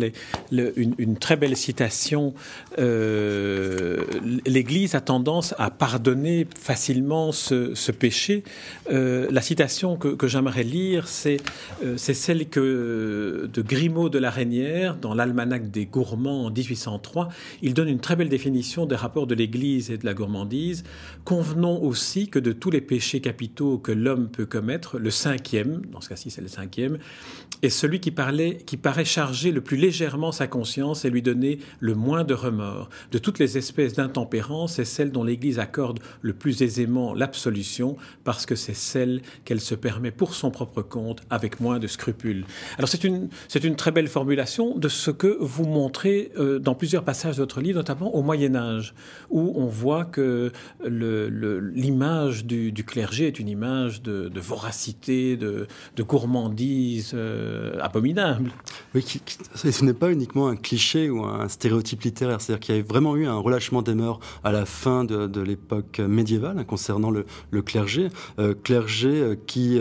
une, 0.49 1.17
très 1.17 1.35
belle 1.35 1.57
citation, 1.57 2.33
euh, 2.79 3.97
l'Église 4.45 4.95
a 4.95 5.01
tendance 5.01 5.53
à 5.57 5.71
pardonner 5.71 6.47
facilement 6.57 7.33
ce, 7.33 7.91
péché. 7.91 8.45
la 8.89 9.41
citation 9.41 9.97
que, 9.97 10.27
j'aimerais 10.27 10.63
lire, 10.63 11.09
c'est 11.09 11.39
celle 11.97 12.47
que 12.47 13.49
de 13.51 13.61
Grimaud 13.61 14.07
de 14.07 14.19
la 14.19 14.29
Reynière, 14.29 14.95
dans 14.95 15.13
l'Almanach 15.13 15.69
des 15.69 15.85
gourmands 15.85 16.45
en 16.45 16.51
1803, 16.51 17.27
il 17.61 17.73
donne 17.73 17.89
une 17.89 17.99
très 17.99 18.15
belle 18.15 18.29
définition 18.29 18.85
des 18.85 18.95
rapports 18.95 19.27
de 19.27 19.35
l'Église 19.35 19.91
et 19.91 19.97
de 19.97 20.05
la 20.05 20.13
gourmandise. 20.13 20.85
Convenons 21.25 21.83
aussi 21.83 22.29
que 22.29 22.39
de 22.39 22.53
tous 22.53 22.71
les 22.71 22.81
péchés 22.81 23.19
capitaux 23.19 23.77
que 23.77 23.96
l'homme 23.97 24.29
peut 24.29 24.45
commettre, 24.45 24.99
le 24.99 25.09
cinquième, 25.09 25.81
dans 25.87 26.01
ce 26.01 26.09
cas-ci 26.09 26.29
c'est 26.29 26.41
le 26.41 26.47
cinquième, 26.47 26.97
est 27.61 27.69
celui 27.69 27.99
qui, 27.99 28.11
parlait, 28.11 28.57
qui 28.65 28.77
paraît 28.77 29.05
charger 29.05 29.51
le 29.51 29.61
plus 29.61 29.77
légèrement 29.77 30.31
sa 30.31 30.47
conscience 30.47 31.05
et 31.05 31.09
lui 31.09 31.21
donner 31.21 31.59
le 31.79 31.95
moins 31.95 32.23
de 32.23 32.33
remords. 32.33 32.89
De 33.11 33.17
toutes 33.17 33.39
les 33.39 33.57
espèces 33.57 33.93
d'intempérance, 33.93 34.73
c'est 34.73 34.85
celle 34.85 35.11
dont 35.11 35.23
l'Église 35.23 35.59
accorde 35.59 35.99
le 36.21 36.33
plus 36.33 36.61
aisément 36.61 37.13
l'absolution, 37.13 37.97
parce 38.23 38.45
que 38.45 38.55
c'est 38.55 38.75
celle 38.75 39.21
qu'elle 39.45 39.61
se 39.61 39.75
permet 39.75 40.11
pour 40.11 40.33
son 40.33 40.51
propre 40.51 40.81
compte, 40.81 41.21
avec 41.29 41.59
moins 41.59 41.79
de 41.79 41.87
scrupules. 41.87 42.45
Alors 42.77 42.89
c'est 42.89 43.03
une, 43.03 43.29
une 43.63 43.75
très 43.75 43.91
belle 43.91 44.07
formulation 44.07 44.77
de 44.77 44.89
ce 44.89 45.11
que 45.11 45.37
vous 45.39 45.65
montrez 45.65 46.31
euh, 46.37 46.59
dans 46.59 46.75
plusieurs 46.75 47.03
passages 47.03 47.37
de 47.37 47.41
votre 47.41 47.61
livre, 47.61 47.77
notamment 47.77 48.15
au 48.15 48.21
Moyen 48.21 48.55
Âge, 48.55 48.93
où 49.29 49.53
on 49.55 49.65
voit 49.65 50.05
que 50.05 50.51
l'image 50.83 52.45
du, 52.45 52.71
du 52.71 52.83
clergé 52.83 53.27
est 53.27 53.39
une 53.39 53.49
image 53.49 54.01
de, 54.01 54.39
voracité, 54.39 55.37
de, 55.37 55.67
gourmandise 55.99 57.11
euh, 57.13 57.46
abominable. 57.81 58.51
Oui, 58.95 59.05
ce 59.55 59.85
n'est 59.85 59.93
pas 59.93 60.11
uniquement 60.11 60.47
un 60.47 60.55
cliché 60.55 61.09
ou 61.09 61.23
un 61.23 61.47
stéréotype 61.47 62.01
littéraire, 62.03 62.41
c'est-à-dire 62.41 62.59
qu'il 62.59 62.75
y 62.75 62.79
a 62.79 62.83
vraiment 62.83 63.15
eu 63.15 63.25
un 63.27 63.37
relâchement 63.37 63.81
des 63.81 63.95
mœurs 63.95 64.19
à 64.43 64.51
la 64.51 64.65
fin 64.65 65.03
de, 65.03 65.41
l'époque 65.41 65.99
médiévale 65.99 66.59
hein, 66.59 66.63
concernant 66.63 67.11
le, 67.11 67.25
clergé, 67.61 68.09
euh, 68.39 68.53
clergé 68.63 69.09
euh, 69.09 69.35
qui 69.47 69.79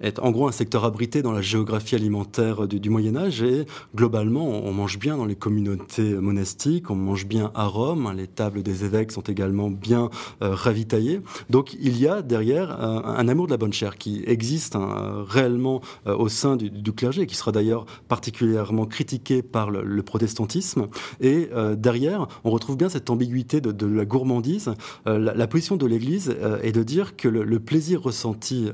est 0.00 0.18
en 0.18 0.30
gros 0.30 0.48
un 0.48 0.52
secteur 0.52 0.84
abrité 0.84 1.22
dans 1.22 1.32
la 1.32 1.42
géographie 1.42 1.94
alimentaire 1.94 2.68
du, 2.68 2.88
Moyen 2.88 3.16
Âge 3.16 3.42
et 3.42 3.66
globalement 3.94 4.46
on 4.46 4.72
mange 4.72 4.98
bien 4.98 5.16
dans 5.16 5.26
les 5.26 5.34
communautés 5.34 6.14
monastiques, 6.14 6.90
on 6.90 6.94
mange 6.94 7.26
bien 7.26 7.50
à 7.54 7.66
Rome, 7.66 8.06
hein, 8.06 8.14
les 8.14 8.26
tables 8.26 8.62
des 8.62 8.84
évêques 8.84 9.12
sont 9.12 9.22
également 9.22 9.70
bien 9.70 10.10
euh, 10.42 10.54
ravitaillées. 10.54 11.20
Donc 11.50 11.74
il 11.80 11.98
y 11.98 12.06
a 12.06 12.22
derrière 12.22 12.70
euh, 12.82 13.02
un 13.04 13.28
amour 13.28 13.46
de 13.46 13.52
la 13.52 13.56
bonne 13.56 13.72
chair 13.72 13.98
qui 13.98 14.22
existe 14.26 14.76
hein, 14.76 15.24
réellement 15.28 15.80
euh, 16.06 16.16
au 16.16 16.28
sein 16.28 16.56
du, 16.56 16.92
clergé 16.92 17.22
et 17.22 17.26
qui 17.26 17.36
sera 17.36 17.52
d'ailleurs 17.52 17.84
particulièrement 18.08 18.86
critiqué 18.86 19.42
par 19.42 19.70
le, 19.70 20.02
protestantisme. 20.02 20.86
Et 21.20 21.50
derrière 21.76 22.28
on 22.44 22.50
retrouve 22.50 22.76
bien 22.76 22.88
cette 22.88 23.10
ambiguïté 23.10 23.60
de, 23.60 23.86
la 23.86 24.04
gourmandise. 24.04 24.72
La, 25.04 25.46
position 25.46 25.76
de 25.76 25.86
l'Église 25.86 26.34
est 26.62 26.72
de 26.72 26.82
dire 26.82 27.16
que 27.16 27.28
le 27.28 27.60
plaisir 27.60 28.02
ressenti 28.02 28.70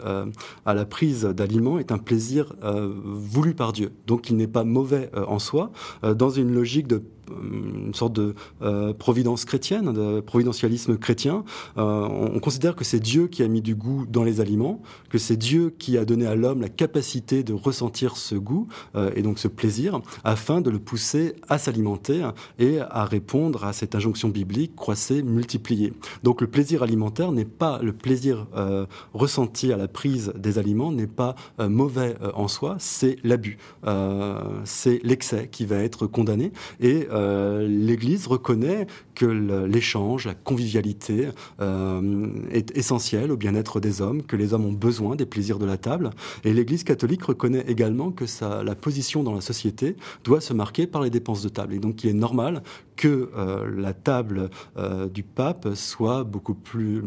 à 0.64 0.74
la 0.74 0.84
prise 0.84 1.13
d'aliments 1.22 1.78
est 1.78 1.92
un 1.92 1.98
plaisir 1.98 2.54
euh, 2.62 2.92
voulu 3.04 3.54
par 3.54 3.72
Dieu. 3.72 3.92
Donc 4.06 4.30
il 4.30 4.36
n'est 4.36 4.46
pas 4.46 4.64
mauvais 4.64 5.10
euh, 5.14 5.24
en 5.26 5.38
soi, 5.38 5.70
euh, 6.02 6.14
dans 6.14 6.30
une 6.30 6.52
logique 6.52 6.86
de 6.86 7.02
une 7.30 7.94
sorte 7.94 8.12
de 8.14 8.34
euh, 8.62 8.92
providence 8.92 9.44
chrétienne, 9.44 9.92
de 9.92 10.20
providentialisme 10.20 10.96
chrétien. 10.96 11.44
Euh, 11.76 12.08
on, 12.08 12.40
considère 12.40 12.76
que 12.76 12.84
c'est 12.84 13.00
Dieu 13.00 13.26
qui 13.26 13.42
a 13.42 13.48
mis 13.48 13.62
du 13.62 13.74
goût 13.74 14.06
dans 14.06 14.24
les 14.24 14.40
aliments, 14.40 14.82
que 15.08 15.18
c'est 15.18 15.36
Dieu 15.36 15.74
qui 15.78 15.96
a 15.96 16.04
donné 16.04 16.26
à 16.26 16.34
l'homme 16.34 16.60
la 16.60 16.68
capacité 16.68 17.42
de 17.42 17.52
ressentir 17.52 18.16
ce 18.16 18.34
goût 18.34 18.68
euh, 18.96 19.10
et 19.16 19.22
donc 19.22 19.38
ce 19.38 19.48
plaisir, 19.48 20.00
afin 20.24 20.60
de 20.60 20.70
le 20.70 20.78
pousser 20.78 21.34
à 21.48 21.58
s'alimenter 21.58 22.28
et 22.58 22.80
à 22.80 23.04
répondre 23.04 23.64
à 23.64 23.72
cette 23.72 23.94
injonction 23.94 24.28
biblique 24.28 24.76
croissez, 24.76 25.22
multiplier. 25.22 25.92
Donc 26.22 26.40
le 26.40 26.46
plaisir 26.46 26.82
alimentaire 26.82 27.32
n'est 27.32 27.44
pas 27.44 27.80
le 27.82 27.92
plaisir 27.92 28.46
ressenti 29.12 29.72
à 29.72 29.76
la 29.76 29.88
prise 29.88 30.32
des 30.36 30.58
aliments 30.58 30.92
n'est 30.92 31.06
pas 31.06 31.34
mauvais 31.58 32.16
en 32.34 32.48
soi, 32.48 32.76
c'est 32.78 33.16
l'abus, 33.24 33.58
c'est 34.64 35.00
l'excès 35.02 35.48
qui 35.50 35.66
va 35.66 35.76
être 35.76 36.06
condamné 36.06 36.52
et 36.80 37.06
l'Église 37.14 38.26
reconnaît 38.26 38.86
que 39.14 39.26
l'échange, 39.26 40.26
la 40.26 40.34
convivialité 40.34 41.28
est 42.50 42.76
essentielle 42.76 43.30
au 43.30 43.36
bien-être 43.36 43.80
des 43.80 44.02
hommes, 44.02 44.22
que 44.22 44.36
les 44.36 44.52
hommes 44.52 44.66
ont 44.66 44.72
besoin 44.72 45.16
des 45.16 45.26
plaisirs 45.26 45.58
de 45.58 45.66
la 45.66 45.76
table. 45.76 46.10
Et 46.44 46.52
l'Église 46.52 46.84
catholique 46.84 47.22
reconnaît 47.22 47.64
également 47.68 48.10
que 48.10 48.24
la 48.64 48.74
position 48.74 49.22
dans 49.22 49.34
la 49.34 49.40
société 49.40 49.96
doit 50.24 50.40
se 50.40 50.52
marquer 50.52 50.86
par 50.86 51.02
les 51.02 51.10
dépenses 51.10 51.42
de 51.42 51.48
table. 51.48 51.74
Et 51.74 51.78
donc 51.78 52.04
il 52.04 52.10
est 52.10 52.14
normal 52.14 52.62
que 52.96 53.30
euh, 53.36 53.70
la 53.76 53.92
table 53.92 54.50
euh, 54.76 55.08
du 55.08 55.22
pape 55.22 55.68
soit 55.74 56.24
beaucoup 56.24 56.54
plus 56.54 57.02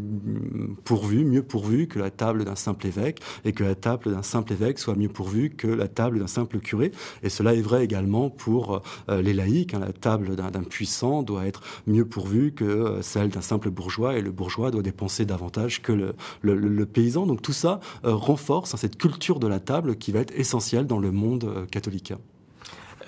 pourvue, 0.83 1.23
mieux 1.25 1.43
pourvue 1.43 1.87
que 1.87 1.99
la 1.99 2.11
table 2.11 2.45
d'un 2.45 2.55
simple 2.55 2.87
évêque, 2.87 3.21
et 3.45 3.53
que 3.53 3.63
la 3.63 3.75
table 3.75 4.11
d'un 4.11 4.23
simple 4.23 4.53
évêque 4.53 4.79
soit 4.79 4.95
mieux 4.95 5.09
pourvue 5.09 5.49
que 5.51 5.67
la 5.67 5.87
table 5.87 6.19
d'un 6.19 6.27
simple 6.27 6.59
curé. 6.59 6.91
Et 7.23 7.29
cela 7.29 7.53
est 7.53 7.61
vrai 7.61 7.83
également 7.83 8.29
pour 8.29 8.81
euh, 9.09 9.21
les 9.21 9.33
laïcs. 9.33 9.73
Hein. 9.73 9.79
La 9.79 9.93
table 9.93 10.35
d'un 10.35 10.63
puissant 10.63 11.23
doit 11.23 11.45
être 11.45 11.61
mieux 11.85 12.05
pourvue 12.05 12.53
que 12.53 12.99
celle 13.01 13.29
d'un 13.29 13.41
simple 13.41 13.69
bourgeois, 13.69 14.17
et 14.17 14.21
le 14.21 14.31
bourgeois 14.31 14.71
doit 14.71 14.81
dépenser 14.81 15.25
davantage 15.25 15.81
que 15.81 15.91
le, 15.91 16.15
le, 16.41 16.85
paysan. 16.85 17.25
Donc 17.25 17.41
tout 17.41 17.53
ça 17.53 17.79
renforce 18.03 18.73
hein, 18.73 18.77
cette 18.77 18.97
culture 18.97 19.39
de 19.39 19.47
la 19.47 19.59
table 19.59 19.97
qui 19.97 20.11
va 20.11 20.19
être 20.19 20.33
essentielle 20.37 20.87
dans 20.87 20.99
le 20.99 21.11
monde 21.11 21.67
catholique. 21.71 22.13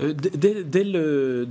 Euh, 0.02 0.14
dès, 0.14 0.84
le, 0.84 1.46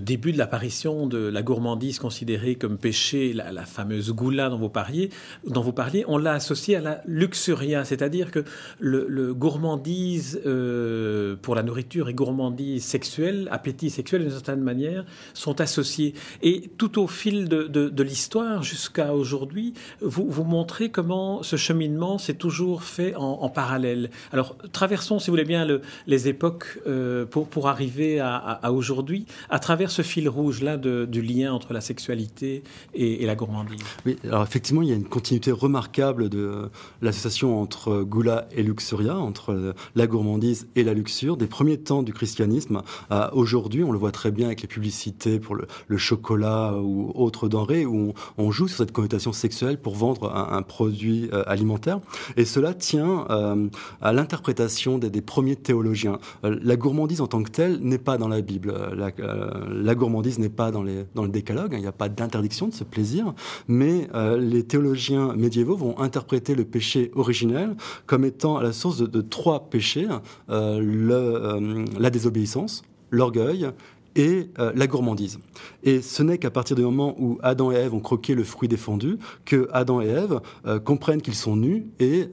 début 0.00 0.32
de 0.32 0.38
l'apparition 0.38 1.06
de 1.06 1.18
la 1.18 1.42
gourmandise 1.42 1.98
considérée 1.98 2.54
comme 2.54 2.78
péché, 2.78 3.32
la, 3.32 3.64
fameuse 3.64 4.12
goula 4.12 4.48
dont 4.48 4.58
vous 4.58 4.68
parliez, 4.68 5.10
dont 5.46 5.62
vous 5.62 5.74
on 6.06 6.18
l'a 6.18 6.34
associée 6.34 6.76
à 6.76 6.80
la 6.80 7.00
luxuria, 7.06 7.84
c'est-à-dire 7.84 8.30
que 8.30 8.44
le, 8.78 9.34
gourmandise 9.34 10.40
euh, 10.46 11.36
pour 11.40 11.54
la 11.54 11.62
nourriture 11.62 12.08
et 12.08 12.14
gourmandise 12.14 12.84
sexuelle, 12.84 13.48
appétit 13.50 13.90
sexuel 13.90 14.22
d'une 14.22 14.30
certaine 14.30 14.60
manière, 14.60 15.04
sont 15.34 15.60
associés. 15.60 16.14
Et 16.42 16.70
tout 16.78 17.00
au 17.00 17.06
fil 17.06 17.48
de, 17.48 18.02
l'histoire 18.02 18.62
jusqu'à 18.62 19.14
aujourd'hui, 19.14 19.74
vous, 20.00 20.26
vous 20.28 20.44
montrez 20.44 20.90
comment 20.90 21.42
ce 21.42 21.56
cheminement 21.56 22.18
s'est 22.18 22.34
toujours 22.34 22.82
fait 22.82 23.14
en, 23.16 23.48
parallèle. 23.48 24.10
Alors 24.32 24.56
traversons, 24.72 25.18
si 25.18 25.26
vous 25.26 25.32
voulez 25.32 25.44
bien, 25.44 25.66
les 26.06 26.28
époques 26.28 26.78
euh, 26.86 27.26
pour 27.26 27.39
pour, 27.44 27.68
arriver 27.68 28.20
à, 28.20 28.72
aujourd'hui, 28.72 29.26
à 29.48 29.58
travers 29.58 29.90
ce 29.90 30.02
fil 30.02 30.28
rouge-là 30.28 30.76
du 30.76 31.22
lien 31.22 31.52
entre 31.52 31.72
la 31.72 31.80
sexualité 31.80 32.62
et, 32.94 33.26
la 33.26 33.34
gourmandise 33.34 33.80
Oui, 34.06 34.16
alors 34.24 34.42
effectivement, 34.42 34.82
il 34.82 34.88
y 34.88 34.92
a 34.92 34.96
une 34.96 35.04
continuité 35.04 35.52
remarquable 35.52 36.28
de 36.28 36.70
l'association 37.02 37.60
entre 37.60 38.02
Goula 38.02 38.48
et 38.52 38.62
Luxuria, 38.62 39.16
entre 39.16 39.74
la 39.94 40.06
gourmandise 40.06 40.68
et 40.76 40.84
la 40.84 40.94
luxure, 40.94 41.36
des 41.36 41.46
premiers 41.46 41.78
temps 41.78 42.02
du 42.02 42.12
christianisme 42.12 42.82
à 43.10 43.34
aujourd'hui. 43.34 43.84
On 43.84 43.92
le 43.92 43.98
voit 43.98 44.12
très 44.12 44.30
bien 44.30 44.46
avec 44.46 44.62
les 44.62 44.68
publicités 44.68 45.38
pour 45.38 45.54
le, 45.54 45.66
chocolat 45.96 46.74
ou 46.76 47.12
autres 47.14 47.48
denrées, 47.48 47.84
où 47.84 48.14
on, 48.38 48.50
joue 48.50 48.68
sur 48.68 48.78
cette 48.78 48.92
connotation 48.92 49.32
sexuelle 49.32 49.78
pour 49.78 49.94
vendre 49.94 50.34
un, 50.34 50.62
produit 50.62 51.28
euh, 51.32 51.42
alimentaire. 51.46 52.00
Et 52.36 52.44
cela 52.44 52.74
tient 52.74 53.26
euh, 53.30 53.68
à 54.00 54.12
l'interprétation 54.12 54.98
des, 54.98 55.20
premiers 55.20 55.56
théologiens. 55.56 56.18
Euh, 56.44 56.58
la 56.62 56.76
gourmandise 56.76 57.19
en 57.20 57.26
tant 57.26 57.42
que 57.42 57.50
telle 57.50 57.78
n'est 57.80 57.98
pas 57.98 58.18
dans 58.18 58.28
la 58.28 58.40
Bible. 58.40 58.74
La, 58.96 59.10
euh, 59.20 59.50
la 59.70 59.94
gourmandise 59.94 60.38
n'est 60.38 60.48
pas 60.48 60.70
dans, 60.70 60.82
le 60.82 61.28
décalogue, 61.28 61.72
il 61.74 61.80
n'y 61.80 61.86
a 61.86 61.92
pas 61.92 62.08
d'interdiction 62.08 62.68
de 62.68 62.74
ce 62.74 62.84
plaisir, 62.84 63.34
mais 63.68 64.08
euh, 64.14 64.38
les 64.38 64.64
théologiens 64.64 65.34
médiévaux 65.34 65.76
vont 65.76 65.98
interpréter 65.98 66.54
le 66.54 66.64
péché 66.64 67.10
originel 67.14 67.76
comme 68.06 68.24
étant 68.24 68.56
à 68.56 68.62
la 68.62 68.72
source 68.72 68.98
de, 68.98 69.20
trois 69.20 69.70
péchés, 69.70 70.08
euh, 70.48 70.80
le, 70.80 71.84
la 71.98 72.10
désobéissance, 72.10 72.82
l'orgueil 73.10 73.68
et 74.16 74.50
la 74.56 74.88
gourmandise. 74.88 75.38
Et 75.84 76.02
ce 76.02 76.24
n'est 76.24 76.38
qu'à 76.38 76.50
partir 76.50 76.74
du 76.74 76.82
moment 76.82 77.14
où 77.20 77.38
Adam 77.44 77.70
et 77.70 77.76
Ève 77.76 77.94
ont 77.94 78.00
croqué 78.00 78.34
le 78.34 78.42
fruit 78.42 78.68
défendu 78.68 79.18
que 79.44 79.68
Adam 79.72 80.00
et 80.00 80.08
Ève 80.08 80.40
comprennent 80.84 81.22
qu'ils 81.22 81.36
sont 81.36 81.54
nus 81.54 81.86
et 82.00 82.26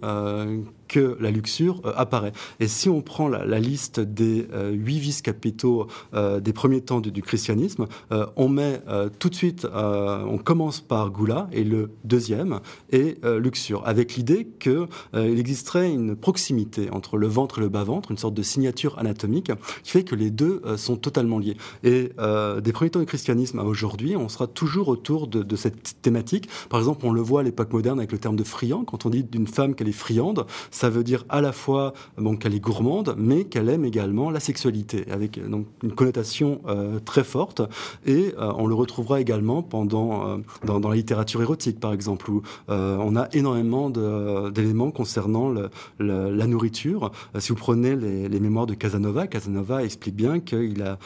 que 0.88 1.18
la 1.20 1.32
luxure 1.32 1.82
euh, 1.86 1.94
apparaît. 1.96 2.34
Et 2.60 2.68
si 2.68 2.90
on 2.90 3.02
prend 3.02 3.28
la, 3.28 3.60
liste 3.60 4.00
des 4.00 4.48
euh, 4.54 4.72
huit 4.72 5.00
vices 5.00 5.22
capitaux 5.22 5.88
euh, 6.14 6.40
des 6.40 6.54
premiers 6.54 6.82
temps 6.82 7.02
du, 7.02 7.22
christianisme, 7.22 7.88
on 8.36 8.48
met 8.48 8.82
tout 9.20 9.30
de 9.30 9.36
suite, 9.36 9.68
on 9.74 10.38
commence 10.38 10.80
par 10.80 11.10
Goula 11.10 11.48
et 11.52 11.64
le 11.64 11.92
deuxième 12.04 12.60
est 12.92 13.24
luxure, 13.26 13.82
avec 13.86 14.16
l'idée 14.16 14.48
qu'il 14.60 14.88
existerait 15.14 15.92
une 15.92 16.16
proximité 16.16 16.90
entre 16.92 17.18
le 17.18 17.28
ventre 17.28 17.58
et 17.58 17.62
le 17.62 17.70
bas-ventre, 17.70 18.12
une 18.12 18.18
sorte 18.18 18.34
de 18.34 18.44
signature 18.44 18.98
anatomique 19.00 19.52
qui 19.84 19.92
fait 19.92 20.04
que 20.04 20.16
les 20.16 20.30
deux 20.30 20.62
sont 20.78 20.96
totalement 20.96 21.40
liés. 21.40 21.58
Et 21.84 22.12
des 22.62 22.72
premiers 22.72 22.92
temps 22.92 23.00
du 23.00 23.06
christianisme 23.06 23.60
à 23.60 23.64
aujourd'hui, 23.64 24.16
on 24.16 24.30
sera 24.30 24.48
toujours 24.48 24.88
autour 24.88 25.28
de, 25.28 25.44
de, 25.44 25.56
cette 25.56 26.02
thématique. 26.02 26.48
Par 26.70 26.80
exemple, 26.80 27.06
on 27.06 27.12
le 27.12 27.22
voit 27.22 27.42
à 27.42 27.44
l'époque 27.44 27.74
moderne 27.74 28.00
avec 28.00 28.12
le 28.12 28.20
terme 28.20 28.36
de 28.36 28.44
friand. 28.44 28.86
Quand 28.86 29.06
on 29.06 29.10
dit 29.10 29.24
d'une 29.24 29.48
femme 29.48 29.76
qu'elle 29.76 29.90
est 29.90 29.92
friande, 29.92 30.46
ça 30.78 30.90
veut 30.90 31.04
dire 31.04 31.26
à 31.30 31.42
la 31.42 31.52
fois 31.52 31.94
qu'elle 32.40 32.54
est 32.54 32.60
gourmande, 32.60 33.16
mais 33.18 33.46
qu'elle 33.46 33.70
aime 33.70 33.84
également 33.84 34.30
la 34.30 34.40
sexualité, 34.40 35.06
avec 35.12 35.44
donc, 35.50 35.66
une 35.82 35.94
connotation 35.94 36.62
euh, 36.68 37.00
très 37.00 37.24
forte. 37.24 37.62
Et 38.06 38.34
euh, 38.38 38.54
on 38.58 38.68
le 38.68 38.76
retrouvera 38.76 39.20
également 39.20 39.64
pendant, 39.64 40.28
euh, 40.28 40.38
dans, 40.66 40.88
la 40.88 40.96
littérature 40.96 41.42
érotique, 41.42 41.80
par 41.80 41.94
exemple, 41.94 42.30
où 42.30 42.42
on 42.70 43.16
a 43.16 43.28
énormément 43.34 43.90
d'éléments 43.90 44.92
concernant 44.92 45.54
la 46.00 46.48
nourriture. 46.48 47.12
si 47.40 47.50
vous 47.50 47.56
prenez 47.56 47.96
les, 47.96 48.40
mémoires 48.40 48.68
de 48.68 48.74
Casanova, 48.74 49.28
Casanova 49.28 49.84
explique 49.84 50.16
bien 50.16 50.40
qu'il 50.40 50.84
a 50.84 50.98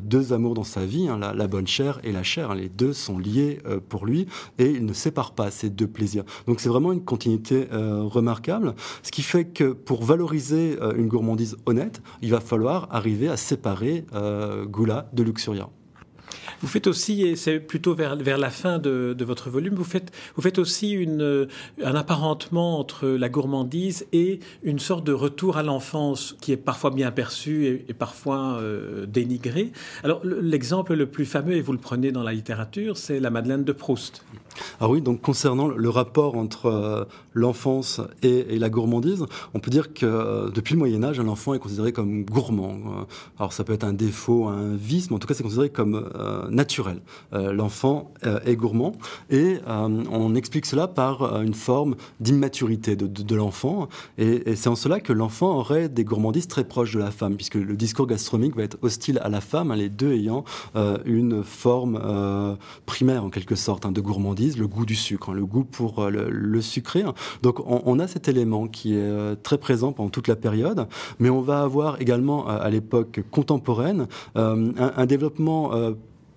deux 0.00 0.32
amours 0.32 0.54
dans 0.54 0.64
sa 0.64 0.84
vie, 0.84 1.08
hein, 1.08 1.18
la, 1.18 1.46
bonne 1.46 1.66
chair 1.66 2.00
et 2.04 2.12
la 2.12 2.22
chair. 2.22 2.54
Les 2.54 2.68
deux 2.68 2.92
sont 2.92 3.18
liés 3.18 3.58
pour 3.88 4.06
lui 4.06 4.26
et 4.58 4.70
il 4.70 4.84
ne 4.84 4.92
sépare 4.92 5.32
pas 5.32 5.50
ces 5.50 5.70
deux 5.70 5.86
plaisirs. 5.86 6.24
Donc 6.46 6.60
c'est 6.60 6.68
vraiment 6.68 6.92
une 6.92 7.04
continuité 7.04 7.66
remarquable. 7.72 8.74
Ce 9.06 9.12
qui 9.12 9.22
fait 9.22 9.44
que 9.44 9.72
pour 9.72 10.02
valoriser 10.02 10.78
euh, 10.82 10.92
une 10.96 11.06
gourmandise 11.06 11.56
honnête, 11.64 12.02
il 12.22 12.32
va 12.32 12.40
falloir 12.40 12.88
arriver 12.90 13.28
à 13.28 13.36
séparer 13.36 14.04
euh, 14.12 14.64
Goula 14.64 15.08
de 15.12 15.22
Luxuria. 15.22 15.68
Vous 16.60 16.66
faites 16.66 16.88
aussi, 16.88 17.22
et 17.22 17.36
c'est 17.36 17.60
plutôt 17.60 17.94
vers, 17.94 18.16
vers 18.16 18.36
la 18.36 18.50
fin 18.50 18.80
de, 18.80 19.14
de, 19.16 19.24
votre 19.24 19.48
volume, 19.48 19.74
vous 19.76 19.84
faites, 19.84 20.10
vous 20.34 20.42
faites 20.42 20.58
aussi 20.58 20.90
une, 20.90 21.46
un 21.80 21.94
apparentement 21.94 22.80
entre 22.80 23.06
la 23.06 23.28
gourmandise 23.28 24.08
et 24.12 24.40
une 24.64 24.80
sorte 24.80 25.06
de 25.06 25.12
retour 25.12 25.56
à 25.56 25.62
l'enfance 25.62 26.36
qui 26.40 26.50
est 26.50 26.56
parfois 26.56 26.90
bien 26.90 27.12
perçu 27.12 27.84
et, 27.88 27.94
parfois 27.94 28.58
euh, 28.58 29.06
dénigré. 29.06 29.70
Alors 30.02 30.20
l'exemple 30.24 30.94
le 30.94 31.06
plus 31.06 31.26
fameux, 31.26 31.54
et 31.54 31.60
vous 31.60 31.72
le 31.72 31.78
prenez 31.78 32.10
dans 32.10 32.24
la 32.24 32.32
littérature, 32.32 32.96
c'est 32.96 33.20
la 33.20 33.30
Madeleine 33.30 33.62
de 33.62 33.72
Proust. 33.72 34.24
Ah 34.80 34.88
oui, 34.88 35.00
donc 35.00 35.20
concernant 35.20 35.68
le 35.68 35.88
rapport 35.88 36.36
entre 36.36 36.66
euh, 36.66 37.04
l'enfance 37.34 38.00
et, 38.22 38.58
la 38.58 38.70
gourmandise, 38.70 39.26
on 39.54 39.60
peut 39.60 39.70
dire 39.70 39.92
que 39.92 40.06
euh, 40.06 40.50
depuis 40.50 40.74
le 40.74 40.78
Moyen 40.78 41.02
Âge, 41.04 41.20
un 41.20 41.28
enfant 41.28 41.54
est 41.54 41.58
considéré 41.58 41.92
comme 41.92 42.24
gourmand. 42.24 43.06
Alors 43.38 43.52
ça 43.52 43.64
peut 43.64 43.72
être 43.72 43.84
un 43.84 43.92
défaut, 43.92 44.46
un 44.46 44.74
vice, 44.74 45.10
mais 45.10 45.16
en 45.16 45.18
tout 45.18 45.28
cas 45.28 45.34
c'est 45.34 45.42
considéré 45.42 45.68
comme 45.68 46.08
naturel. 46.50 47.00
Euh, 47.32 47.52
l'enfant 47.52 48.12
euh, 48.24 48.40
est 48.44 48.56
gourmand 48.56 48.92
et 49.30 49.58
euh, 49.66 50.04
on 50.10 50.34
explique 50.34 50.66
cela 50.66 50.88
par 50.88 51.42
une 51.42 51.54
forme 51.54 51.96
d'immaturité 52.20 52.96
de, 52.96 53.34
l'enfant 53.34 53.88
et, 54.18 54.54
c'est 54.54 54.68
en 54.68 54.76
cela 54.76 55.00
que 55.00 55.12
l'enfant 55.12 55.56
aurait 55.58 55.88
des 55.88 56.04
gourmandises 56.04 56.48
très 56.48 56.64
proches 56.64 56.92
de 56.94 56.98
la 56.98 57.10
femme 57.10 57.36
puisque 57.36 57.56
le 57.56 57.76
discours 57.76 58.06
gastronomique 58.06 58.56
va 58.56 58.62
être 58.62 58.78
hostile 58.82 59.20
à 59.22 59.28
la 59.28 59.40
femme, 59.40 59.70
hein, 59.70 59.76
les 59.76 59.88
deux 59.88 60.12
ayant 60.12 60.44
une 61.04 61.42
forme 61.42 62.56
primaire 62.86 63.24
en 63.24 63.30
quelque 63.30 63.54
sorte 63.54 63.86
hein, 63.86 63.92
de 63.92 64.00
gourmandise, 64.00 64.45
le 64.58 64.66
goût 64.66 64.86
du 64.86 64.94
sucre, 64.94 65.30
hein, 65.30 65.34
le 65.34 65.44
goût 65.44 65.64
pour 65.64 66.08
le, 66.08 66.60
sucré. 66.60 67.04
Donc 67.42 67.60
on, 67.66 67.98
a 67.98 68.06
cet 68.06 68.28
élément 68.28 68.66
qui 68.66 68.96
est 68.96 69.42
très 69.42 69.58
présent 69.58 69.92
pendant 69.92 70.10
toute 70.10 70.28
la 70.28 70.36
période, 70.36 70.86
mais 71.18 71.30
on 71.30 71.40
va 71.40 71.62
avoir 71.62 72.00
également 72.00 72.46
à 72.46 72.68
l'époque 72.70 73.20
contemporaine 73.30 74.06
un, 74.34 74.70
un, 74.76 75.06
développement 75.06 75.72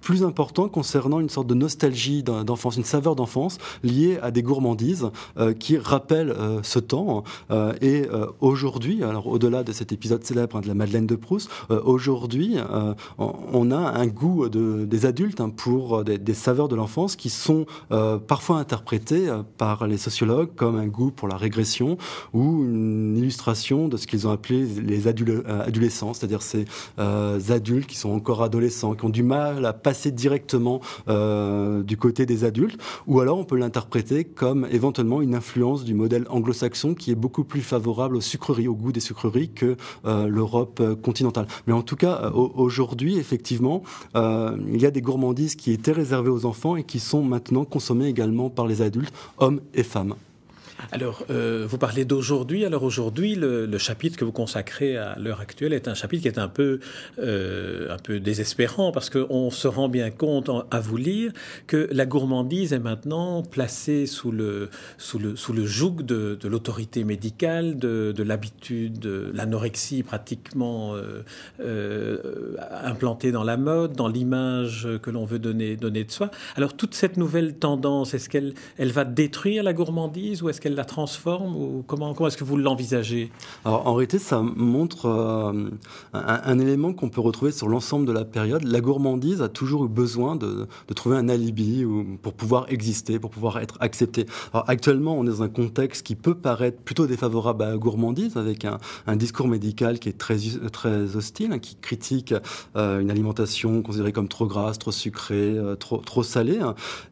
plus 0.02 0.24
important 0.24 0.70
concernant 0.70 1.20
une 1.20 1.30
sorte 1.30 1.48
de 1.48 1.54
nostalgie 1.54 2.24
d'enfance, 2.24 2.78
une 2.78 2.84
saveur 2.84 3.16
d'enfance 3.16 3.58
liée 3.84 4.18
à 4.22 4.32
des 4.32 4.42
gourmandises 4.42 5.10
euh, 5.38 5.54
qui 5.54 5.78
rappellent 5.78 6.32
euh, 6.32 6.60
ce 6.64 6.80
temps. 6.80 7.24
Euh, 7.52 7.74
et 7.82 8.08
aujourd'hui, 8.40 9.04
alors 9.04 9.28
au-delà 9.28 9.64
de 9.64 9.72
cet 9.72 9.92
épisode 9.92 10.24
célèbre 10.24 10.58
hein, 10.58 10.62
de 10.62 10.68
la 10.68 10.74
Madeleine 10.74 11.08
de 11.08 11.16
Proust, 11.16 11.50
aujourd'hui, 11.70 12.58
on, 13.18 13.72
a 13.72 13.78
un 13.78 14.08
goût 14.08 14.50
de, 14.50 14.86
des 14.86 15.06
adultes 15.06 15.42
hein, 15.42 15.50
pour 15.50 16.04
des, 16.04 16.18
des, 16.18 16.34
saveurs 16.34 16.68
de 16.68 16.76
l'enfance 16.76 17.16
qui 17.16 17.30
sont 17.30 17.66
parfois 18.28 18.58
interprétées 18.58 19.32
par 19.58 19.88
les 19.88 19.98
sociologues 19.98 20.50
comme 20.56 20.78
un 20.78 20.88
goût 20.88 21.12
pour 21.12 21.28
la 21.28 21.38
régression 21.38 21.98
ou 22.34 22.64
une 22.64 23.18
illustration 23.18 23.88
de 23.88 23.98
ce 23.98 24.08
qu'ils 24.08 24.28
ont 24.28 24.32
appelé 24.32 24.66
les 24.66 25.08
adolescents, 25.08 26.14
c'est-à-dire 26.14 26.42
ces 26.42 26.66
adultes 26.98 27.88
qui 27.88 27.98
sont 27.98 28.12
encore 28.12 28.44
adolescents, 28.44 28.96
qui 28.96 29.06
ont 29.06 29.10
du 29.10 29.24
mal 29.24 29.66
à 29.66 29.74
passer 29.90 30.12
directement 30.12 30.82
du 31.08 31.98
côté 31.98 32.28
des 32.28 32.44
adultes, 32.44 32.80
ou 33.08 33.22
alors 33.22 33.40
on 33.40 33.44
peut 33.44 33.58
l'interpréter 33.58 34.24
comme 34.24 34.68
éventuellement 34.72 35.20
une 35.22 35.34
influence 35.34 35.84
du 35.84 35.96
modèle 35.96 36.26
anglo-saxon 36.30 36.94
qui 36.94 37.10
est 37.10 37.16
beaucoup 37.16 37.44
plus 37.44 37.62
favorable 37.62 38.16
aux 38.16 38.22
sucreries, 38.22 38.68
au 38.68 38.76
goût 38.76 38.92
des 38.92 39.00
sucreries 39.00 39.50
que 39.50 39.78
l'Europe 40.06 40.80
continentale. 41.02 41.48
Mais 41.66 41.74
en 41.74 41.82
tout 41.82 41.96
cas, 41.96 42.32
aujourd'hui, 42.34 43.18
effectivement, 43.18 43.82
il 44.16 44.80
y 44.80 44.86
a 44.86 44.92
des 44.92 45.02
gourmandises 45.02 45.56
qui 45.56 45.72
étaient 45.72 45.92
réservées 46.04 46.30
aux 46.30 46.46
enfants 46.46 46.76
et 46.76 46.84
qui 46.84 47.00
sont 47.00 47.24
maintenant 47.24 47.66
consommées 47.66 48.08
également 48.08 48.52
par 48.52 48.68
les 48.68 48.84
adultes, 48.84 49.14
hommes 49.40 49.62
et 49.74 49.84
femmes. 49.84 50.14
Alors, 50.92 51.26
euh, 51.30 51.66
vous 51.68 51.78
parlez 51.78 52.06
d'aujourd'hui. 52.06 52.66
Alors 52.66 52.84
aujourd'hui, 52.84 53.36
le, 53.36 53.78
chapitre 53.78 54.18
que 54.18 54.26
vous 54.26 54.32
consacrez 54.32 54.98
à 54.98 55.18
l'heure 55.18 55.40
actuelle 55.40 55.72
est 55.72 55.88
un 55.88 55.94
chapitre 55.94 56.24
qui 56.24 56.28
est 56.28 56.40
un 56.40 56.50
peu, 56.50 56.80
euh, 57.20 57.94
un 57.94 57.98
peu 57.98 58.20
désespérant 58.20 58.92
parce 58.92 59.10
qu'on 59.10 59.50
se 59.52 59.68
rend 59.68 59.88
bien 59.88 60.12
compte 60.12 60.50
à 60.70 60.80
vous 60.82 60.98
lire 60.98 61.32
que 61.66 61.88
la 61.92 62.06
gourmandise 62.06 62.74
est 62.74 62.80
maintenant 62.80 63.42
placée 63.42 64.06
sous 64.06 64.32
le, 64.32 64.70
sous 64.98 65.18
le, 65.18 65.38
sous 65.38 65.54
le 65.54 65.66
joug 65.66 66.04
de, 66.04 66.38
l'autorité 66.44 67.06
médicale, 67.06 67.78
de, 67.78 68.14
l'habitude, 68.24 69.00
de 69.00 69.32
l'anorexie 69.34 70.04
pratiquement 70.04 70.96
euh, 71.62 72.56
implantée 72.84 73.32
dans 73.32 73.44
la 73.44 73.56
mode, 73.56 73.94
dans 73.94 74.08
l'image 74.08 74.88
que 75.02 75.10
l'on 75.10 75.26
veut 75.26 75.40
donner, 75.40 75.78
donner 75.78 76.04
de 76.04 76.12
soi. 76.12 76.32
Alors 76.56 76.76
toute 76.76 76.96
cette 76.96 77.16
nouvelle 77.16 77.56
tendance, 77.56 78.14
est-ce 78.14 78.30
qu'elle 78.30 78.54
elle 78.78 78.92
va 78.92 79.06
détruire 79.06 79.64
la 79.64 79.74
gourmandise 79.74 80.42
ou 80.42 80.50
est-ce 80.50 80.60
qu'elle 80.60 80.69
la 80.76 80.86
transforme 80.86 81.56
ou 81.56 81.84
comment, 81.86 82.14
comment 82.14 82.28
est-ce 82.28 82.38
que 82.38 82.44
vous 82.44 82.58
l'envisagez? 82.58 83.32
Alors 83.66 83.88
en 83.88 83.94
réalité, 83.94 84.20
ça 84.20 84.42
montre 84.42 85.06
euh, 85.06 85.70
un, 86.14 86.60
élément 86.60 86.94
qu'on 86.94 87.10
peut 87.10 87.22
retrouver 87.22 87.52
sur 87.52 87.68
l'ensemble 87.68 88.06
de 88.06 88.12
la 88.12 88.26
période. 88.26 88.64
La 88.64 88.82
gourmandise 88.82 89.42
a 89.42 89.50
toujours 89.50 89.86
eu 89.86 89.88
besoin 89.88 90.36
de, 90.36 90.68
trouver 90.96 91.18
un 91.18 91.30
alibi 91.30 91.86
pour 92.22 92.34
pouvoir 92.34 92.66
exister, 92.70 93.20
pour 93.20 93.30
pouvoir 93.30 93.60
être 93.60 93.78
accepté. 93.80 94.26
Alors 94.54 94.70
actuellement, 94.70 95.18
on 95.18 95.26
est 95.26 95.30
dans 95.30 95.44
un 95.44 95.50
contexte 95.50 96.06
qui 96.06 96.16
peut 96.16 96.36
paraître 96.36 96.82
plutôt 96.82 97.08
défavorable 97.08 97.64
à 97.64 97.70
la 97.70 97.78
gourmandise, 97.78 98.38
avec 98.38 98.66
un, 98.66 98.80
discours 99.16 99.48
médical 99.48 100.00
qui 100.00 100.10
est 100.10 100.18
très, 100.18 100.38
très 100.72 101.16
hostile, 101.16 101.52
hein, 101.52 101.60
qui 101.60 101.76
critique 101.76 102.34
euh, 102.76 103.00
une 103.00 103.12
alimentation 103.12 103.82
considérée 103.82 104.14
comme 104.14 104.28
trop 104.28 104.48
grasse, 104.48 104.80
trop 104.80 104.92
sucrée, 104.92 105.58
euh, 105.58 105.76
trop 105.76 106.24
salée. 106.24 106.60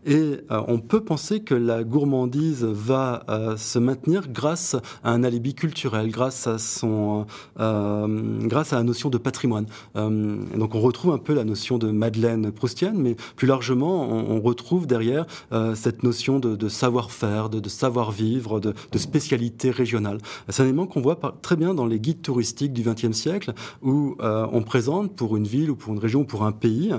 Et 0.05 0.39
on 0.49 0.79
peut 0.79 1.01
penser 1.01 1.41
que 1.41 1.55
la 1.55 1.83
gourmandise 1.83 2.63
va 2.63 3.23
se 3.55 3.79
maintenir 3.79 4.27
grâce 4.29 4.75
à 5.03 5.11
un 5.11 5.23
alibi 5.23 5.53
culturel, 5.53 6.09
grâce 6.09 6.47
à 6.47 6.57
son, 6.57 7.25
euh, 7.59 8.47
grâce 8.47 8.73
à 8.73 8.77
la 8.77 8.83
notion 8.83 9.09
de 9.09 9.17
patrimoine. 9.17 9.65
Euh, 9.95 10.37
donc 10.57 10.75
on 10.75 10.81
retrouve 10.81 11.13
un 11.13 11.17
peu 11.17 11.33
la 11.33 11.43
notion 11.43 11.77
de 11.77 11.91
Madeleine 11.91 12.51
proustienne, 12.51 12.97
mais 12.97 13.15
plus 13.35 13.47
largement 13.47 14.09
on, 14.09 14.41
retrouve 14.41 14.87
derrière 14.87 15.25
euh, 15.51 15.75
cette 15.75 16.03
notion 16.03 16.39
de, 16.39 16.69
savoir-faire, 16.69 17.49
de, 17.49 17.67
savoir-vivre, 17.69 18.59
de, 18.59 18.73
spécialité 18.97 19.71
régionale. 19.71 20.19
C'est 20.49 20.63
un 20.63 20.65
élément 20.65 20.87
qu'on 20.87 21.01
voit 21.01 21.19
très 21.41 21.55
bien 21.55 21.73
dans 21.73 21.85
les 21.85 21.99
guides 21.99 22.21
touristiques 22.21 22.73
du 22.73 22.83
XXe 22.83 23.11
siècle, 23.11 23.53
où 23.81 24.15
on 24.19 24.61
présente 24.63 25.15
pour 25.15 25.37
une 25.37 25.45
ville 25.45 25.71
ou 25.71 25.75
pour 25.75 25.93
une 25.93 25.99
région 25.99 26.21
ou 26.21 26.25
pour 26.25 26.43
un 26.43 26.51
pays 26.51 26.93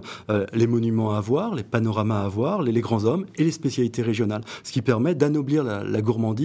les 0.52 0.66
monuments 0.66 1.12
à 1.12 1.20
voir, 1.20 1.54
les 1.54 1.64
panoramas 1.64 2.24
à 2.24 2.28
voir, 2.28 2.62
les, 2.62 2.80
grands 2.80 3.04
hommes 3.04 3.26
et 3.36 3.44
les 3.44 3.50
spécialités 3.50 4.02
régionales, 4.02 4.42
ce 4.62 4.72
qui 4.72 4.82
permet 4.82 5.14
d'anoblir 5.14 5.64
la, 5.64 5.82
la 5.82 6.02
gourmandise 6.02 6.37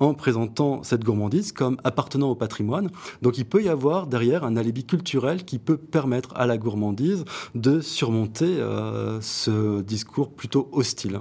en 0.00 0.14
présentant 0.14 0.82
cette 0.82 1.04
gourmandise 1.04 1.52
comme 1.52 1.76
appartenant 1.84 2.30
au 2.30 2.34
patrimoine. 2.34 2.90
Donc 3.22 3.38
il 3.38 3.44
peut 3.44 3.62
y 3.62 3.68
avoir 3.68 4.06
derrière 4.06 4.44
un 4.44 4.56
alibi 4.56 4.84
culturel 4.84 5.44
qui 5.44 5.58
peut 5.58 5.76
permettre 5.76 6.34
à 6.36 6.46
la 6.46 6.58
gourmandise 6.58 7.24
de 7.54 7.80
surmonter 7.80 8.58
euh, 8.58 9.20
ce 9.20 9.82
discours 9.82 10.32
plutôt 10.32 10.68
hostile. 10.72 11.20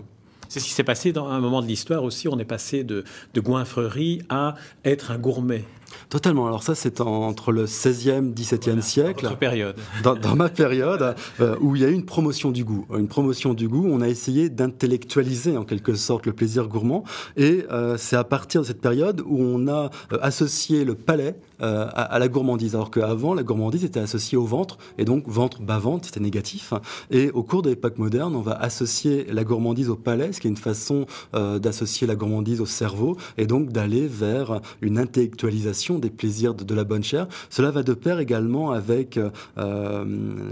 C'est 0.50 0.60
ce 0.60 0.66
qui 0.66 0.74
s'est 0.74 0.84
passé 0.84 1.14
dans 1.14 1.28
un 1.30 1.40
moment 1.40 1.62
de 1.62 1.68
l'histoire 1.68 2.04
aussi. 2.04 2.28
On 2.28 2.38
est 2.38 2.46
passé 2.46 2.84
de, 2.84 3.04
de 3.34 3.42
goinfrerie 3.42 4.22
à 4.30 4.56
être 4.86 5.10
un 5.10 5.18
gourmet. 5.18 5.66
Totalement. 6.10 6.48
Alors 6.48 6.64
ça, 6.64 6.76
c'est 6.76 7.02
entre 7.02 7.52
le 7.52 7.66
16e, 7.66 8.34
17e 8.34 8.82
siècle. 8.82 9.26
Dans 9.26 9.36
période. 9.36 9.76
Dans, 10.04 10.36
ma 10.36 10.50
période, 10.50 11.16
euh, 11.40 11.56
où 11.62 11.76
il 11.76 11.82
y 11.82 11.86
a 11.86 11.90
eu 11.90 11.94
une 11.94 12.06
promotion 12.06 12.52
du 12.52 12.64
goût. 12.64 12.86
Une 12.98 13.08
promotion 13.08 13.54
du 13.54 13.68
goût, 13.68 13.88
on 13.90 14.02
a 14.02 14.08
essayé 14.08 14.50
d'intellectualiser 14.50 15.58
en 15.58 15.64
quelque 15.64 15.96
sorte 15.96 16.26
le 16.26 16.34
plaisir 16.34 16.68
gourmand. 16.68 17.04
Et 17.38 17.66
euh, 17.72 17.98
c'est 17.98 18.16
à 18.16 18.24
partir 18.24 18.62
de 18.62 18.68
cette 18.68 18.82
période 18.82 19.22
où 19.26 19.38
on 19.40 19.68
a 19.68 19.90
euh, 20.12 20.18
associé 20.22 20.86
le 20.86 20.96
palais 20.96 21.36
à, 21.60 22.20
la 22.20 22.28
gourmandise. 22.28 22.76
Alors 22.76 22.92
qu'avant, 22.92 23.34
la 23.34 23.42
gourmandise 23.44 23.86
était 23.86 24.02
associée 24.02 24.38
au 24.38 24.44
ventre. 24.44 24.78
Et 24.98 25.06
donc, 25.06 25.30
ventre, 25.30 25.62
bas-ventre, 25.62 26.06
c'était 26.08 26.20
négatif. 26.20 26.74
Et 27.10 27.32
au 27.32 27.42
cours 27.42 27.62
de 27.62 27.70
l'époque 27.70 27.98
moderne, 27.98 28.36
on 28.36 28.42
va 28.42 28.52
associer 28.52 29.26
la 29.32 29.46
gourmandise 29.46 29.90
au 29.90 29.96
palais, 29.96 30.34
ce 30.34 30.42
qui 30.42 30.48
est 30.48 30.50
une 30.50 30.58
façon 30.58 31.06
d'associer 31.32 32.06
la 32.06 32.16
gourmandise 32.16 32.60
au 32.60 32.66
cerveau. 32.66 33.16
Et 33.38 33.46
donc 33.46 33.70
d'aller 33.70 34.08
vers 34.08 34.60
une 34.82 34.98
intellectualisation 34.98 35.83
des 35.92 36.10
plaisirs 36.10 36.54
de, 36.54 36.74
la 36.74 36.84
bonne 36.84 37.04
chair. 37.04 37.28
Cela 37.50 37.72
va 37.72 37.84
de 37.84 37.94
pair 37.94 38.20
également 38.20 38.72
avec 38.72 39.20
euh, 39.58 40.06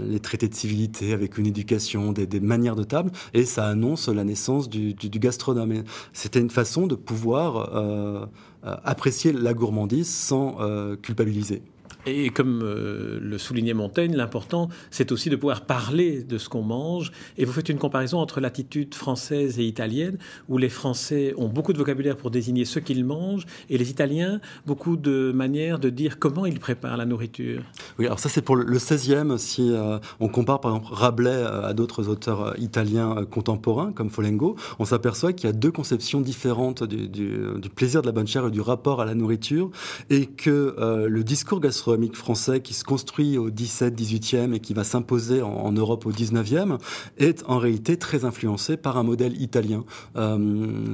les 0.06 0.20
traités 0.20 0.48
de 0.48 0.54
civilité, 0.54 1.12
avec 1.12 1.38
une 1.38 1.46
éducation, 1.46 2.12
des, 2.12 2.40
manières 2.40 2.76
de 2.76 2.84
table, 2.84 3.10
et 3.34 3.44
ça 3.44 3.66
annonce 3.66 4.08
la 4.08 4.24
naissance 4.24 4.68
du, 4.68 4.94
gastronome. 4.94 5.84
C'était 6.12 6.40
une 6.40 6.50
façon 6.50 6.86
de 6.86 6.94
pouvoir 6.94 7.74
euh, 7.74 8.26
euh, 8.64 8.76
apprécier 8.84 9.32
la 9.32 9.54
gourmandise 9.54 10.08
sans 10.08 10.58
culpabiliser. 11.02 11.62
Et 12.04 12.30
comme 12.30 12.62
euh, 12.64 13.20
le 13.20 13.38
soulignait 13.38 13.74
Montaigne, 13.74 14.16
l'important, 14.16 14.68
c'est 14.90 15.12
aussi 15.12 15.30
de 15.30 15.36
pouvoir 15.36 15.62
parler 15.62 16.24
de 16.24 16.36
ce 16.36 16.48
qu'on 16.48 16.62
mange. 16.62 17.12
Et 17.38 17.44
vous 17.44 17.52
faites 17.52 17.68
une 17.68 17.78
comparaison 17.78 18.18
entre 18.18 18.40
l'attitude 18.40 18.94
française 18.94 19.60
et 19.60 19.64
italienne, 19.64 20.18
où 20.48 20.58
les 20.58 20.68
Français 20.68 21.32
ont 21.36 21.48
beaucoup 21.48 21.72
de 21.72 21.78
vocabulaire 21.78 22.16
pour 22.16 22.30
désigner 22.30 22.64
ce 22.64 22.80
qu'ils 22.80 23.04
mangent, 23.04 23.46
et 23.70 23.78
les 23.78 23.90
Italiens, 23.90 24.40
beaucoup 24.66 24.96
de 24.96 25.30
manières 25.32 25.78
de 25.78 25.90
dire 25.90 26.18
comment 26.18 26.44
ils 26.44 26.58
préparent 26.58 26.96
la 26.96 27.06
nourriture. 27.06 27.62
Oui, 27.98 28.06
alors 28.06 28.18
ça 28.18 28.28
c'est 28.28 28.42
pour 28.42 28.56
le 28.56 28.78
16e, 28.78 29.38
si 29.38 29.70
euh, 29.70 29.98
on 30.18 30.28
compare 30.28 30.60
par 30.60 30.74
exemple 30.74 30.92
Rabelais 30.92 31.30
euh, 31.30 31.68
à 31.68 31.72
d'autres 31.72 32.08
auteurs 32.08 32.58
italiens 32.58 33.24
contemporains, 33.30 33.92
comme 33.92 34.10
Folengo, 34.10 34.56
on 34.80 34.84
s'aperçoit 34.84 35.32
qu'il 35.32 35.46
y 35.46 35.50
a 35.50 35.52
deux 35.52 35.70
conceptions 35.70 36.20
différentes 36.20 36.82
du, 36.82 37.08
du, 37.08 37.68
plaisir 37.74 38.02
de 38.02 38.06
la 38.06 38.12
bonne 38.12 38.26
chair 38.26 38.46
et 38.46 38.50
du 38.50 38.60
rapport 38.60 39.00
à 39.00 39.04
la 39.04 39.14
nourriture, 39.14 39.70
et 40.10 40.26
que 40.26 41.06
le 41.08 41.24
discours 41.24 41.60
gastronomique 41.60 41.91
français 42.14 42.60
qui 42.60 42.74
se 42.74 42.84
construit 42.84 43.38
au 43.38 43.50
17, 43.50 43.98
18e 43.98 44.54
et 44.54 44.60
qui 44.60 44.74
va 44.74 44.84
s'imposer 44.84 45.42
en, 45.42 45.72
Europe 45.72 46.06
au 46.06 46.12
19e 46.12 46.78
est 47.18 47.44
en 47.46 47.58
réalité 47.58 47.96
très 47.96 48.24
influencé 48.24 48.76
par 48.76 48.98
un 48.98 49.02
modèle 49.02 49.40
italien. 49.40 49.84
Euh, 50.16 50.36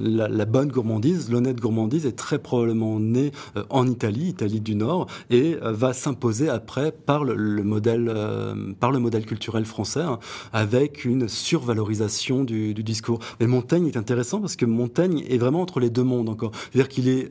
la, 0.04 0.44
bonne 0.44 0.68
gourmandise, 0.68 1.30
l'honnête 1.30 1.60
gourmandise 1.60 2.06
est 2.06 2.16
très 2.16 2.38
probablement 2.38 3.00
née 3.00 3.32
euh, 3.56 3.64
en 3.70 3.86
Italie, 3.86 4.28
Italie 4.28 4.60
du 4.60 4.74
Nord, 4.74 5.06
et 5.30 5.56
euh, 5.62 5.72
va 5.72 5.92
s'imposer 5.92 6.48
après 6.48 6.92
par 6.92 7.24
le, 7.24 7.62
modèle, 7.62 8.12
par 8.80 8.92
le 8.92 8.98
modèle 8.98 9.26
culturel 9.26 9.64
français, 9.64 10.00
hein, 10.00 10.18
avec 10.52 11.04
une 11.04 11.28
survalorisation 11.28 12.44
du, 12.44 12.74
discours. 12.74 13.18
Mais 13.40 13.46
Montaigne 13.46 13.86
est 13.86 13.96
intéressant 13.96 14.40
parce 14.40 14.56
que 14.56 14.64
Montaigne 14.64 15.24
est 15.28 15.38
vraiment 15.38 15.60
entre 15.60 15.80
les 15.80 15.90
deux 15.90 16.04
mondes 16.04 16.28
encore. 16.28 16.52
C'est-à-dire 16.54 16.88
qu'il 16.88 17.08
est, 17.08 17.28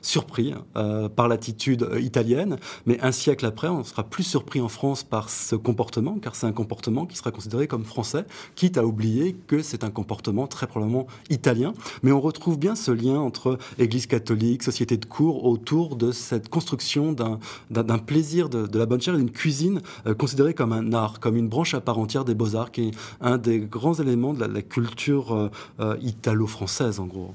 surpris 0.00 0.54
par 0.74 1.28
l'attitude 1.28 1.88
italienne, 2.00 2.56
mais 2.86 2.98
un 3.06 3.12
siècle 3.12 3.46
après, 3.46 3.68
on 3.68 3.84
sera 3.84 4.02
plus 4.02 4.24
surpris 4.24 4.60
en 4.60 4.68
France 4.68 5.04
par 5.04 5.30
ce 5.30 5.54
comportement, 5.54 6.18
car 6.18 6.34
c'est 6.34 6.46
un 6.46 6.52
comportement 6.52 7.06
qui 7.06 7.16
sera 7.16 7.30
considéré 7.30 7.68
comme 7.68 7.84
français, 7.84 8.24
quitte 8.56 8.78
à 8.78 8.84
oublier 8.84 9.36
que 9.46 9.62
c'est 9.62 9.84
un 9.84 9.90
comportement 9.90 10.48
très 10.48 10.66
probablement 10.66 11.06
italien. 11.30 11.72
Mais 12.02 12.10
on 12.10 12.20
retrouve 12.20 12.58
bien 12.58 12.74
ce 12.74 12.90
lien 12.90 13.20
entre 13.20 13.58
Église 13.78 14.06
catholique, 14.06 14.64
société 14.64 14.96
de 14.96 15.04
cour, 15.04 15.44
autour 15.44 15.94
de 15.94 16.10
cette 16.10 16.48
construction 16.48 17.12
d'un 17.12 17.98
plaisir 17.98 18.48
de, 18.48 18.76
la 18.76 18.86
bonne 18.86 19.00
chair 19.00 19.14
et 19.14 19.18
d'une 19.18 19.30
cuisine 19.30 19.82
euh, 20.06 20.14
considérée 20.14 20.52
comme 20.52 20.72
un 20.72 20.92
art, 20.92 21.20
comme 21.20 21.36
une 21.36 21.48
branche 21.48 21.74
à 21.74 21.80
part 21.80 21.98
entière 21.98 22.24
des 22.24 22.34
beaux-arts, 22.34 22.72
qui 22.72 22.88
est 22.88 22.90
un 23.20 23.38
des 23.38 23.60
grands 23.60 23.94
éléments 23.94 24.34
de 24.34 24.44
la, 24.44 24.62
culture 24.62 25.32
euh, 25.32 25.50
euh, 25.78 25.96
italo-française, 26.00 26.98
en 26.98 27.06
gros. 27.06 27.34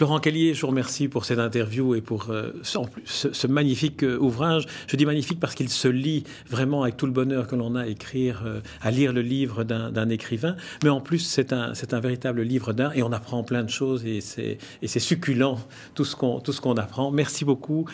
Florent 0.00 0.18
Kellier, 0.18 0.54
je 0.54 0.62
vous 0.62 0.68
remercie 0.68 1.08
pour 1.08 1.26
cette 1.26 1.38
interview 1.38 1.94
et 1.94 2.00
pour 2.00 2.30
euh, 2.30 2.52
ce, 2.64 3.46
magnifique 3.46 4.02
euh, 4.02 4.16
ouvrage. 4.16 4.64
Je 4.86 4.96
dis 4.96 5.04
magnifique 5.04 5.38
parce 5.38 5.54
qu'il 5.54 5.68
se 5.68 5.88
lit 5.88 6.24
vraiment 6.48 6.84
avec 6.84 6.96
tout 6.96 7.04
le 7.04 7.12
bonheur 7.12 7.46
que 7.46 7.54
l'on 7.54 7.74
a 7.74 7.82
à 7.82 7.86
écrire, 7.86 8.40
euh, 8.46 8.62
à 8.80 8.90
lire 8.90 9.12
le 9.12 9.20
livre 9.20 9.62
d'un 9.62 10.08
écrivain. 10.08 10.56
Mais 10.82 10.88
en 10.88 11.02
plus, 11.02 11.18
c'est 11.18 11.52
un, 11.52 11.74
véritable 12.00 12.40
livre 12.40 12.72
d'art 12.72 12.96
et 12.96 13.02
on 13.02 13.12
apprend 13.12 13.42
plein 13.44 13.62
de 13.62 13.68
choses 13.68 14.06
et 14.06 14.22
c'est 14.22 14.58
succulent 14.98 15.58
tout 15.94 16.06
ce 16.06 16.16
qu'on 16.16 16.74
apprend. 16.76 17.10
Merci 17.10 17.44
beaucoup, 17.44 17.84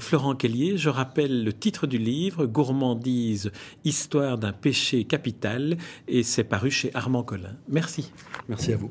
Florent 0.00 0.34
Kellier. 0.34 0.76
Je 0.76 0.88
rappelle 0.88 1.44
le 1.44 1.52
titre 1.52 1.86
du 1.86 1.98
livre, 1.98 2.46
Gourmandise, 2.46 3.52
histoire 3.84 4.38
d'un 4.38 4.52
péché 4.52 5.04
capital, 5.04 5.76
et 6.08 6.24
c'est 6.24 6.42
paru 6.42 6.72
chez 6.72 6.90
Armand 6.94 7.22
Collin. 7.22 7.54
Merci. 7.68 8.10
Merci 8.48 8.72
à 8.72 8.76
vous. 8.76 8.90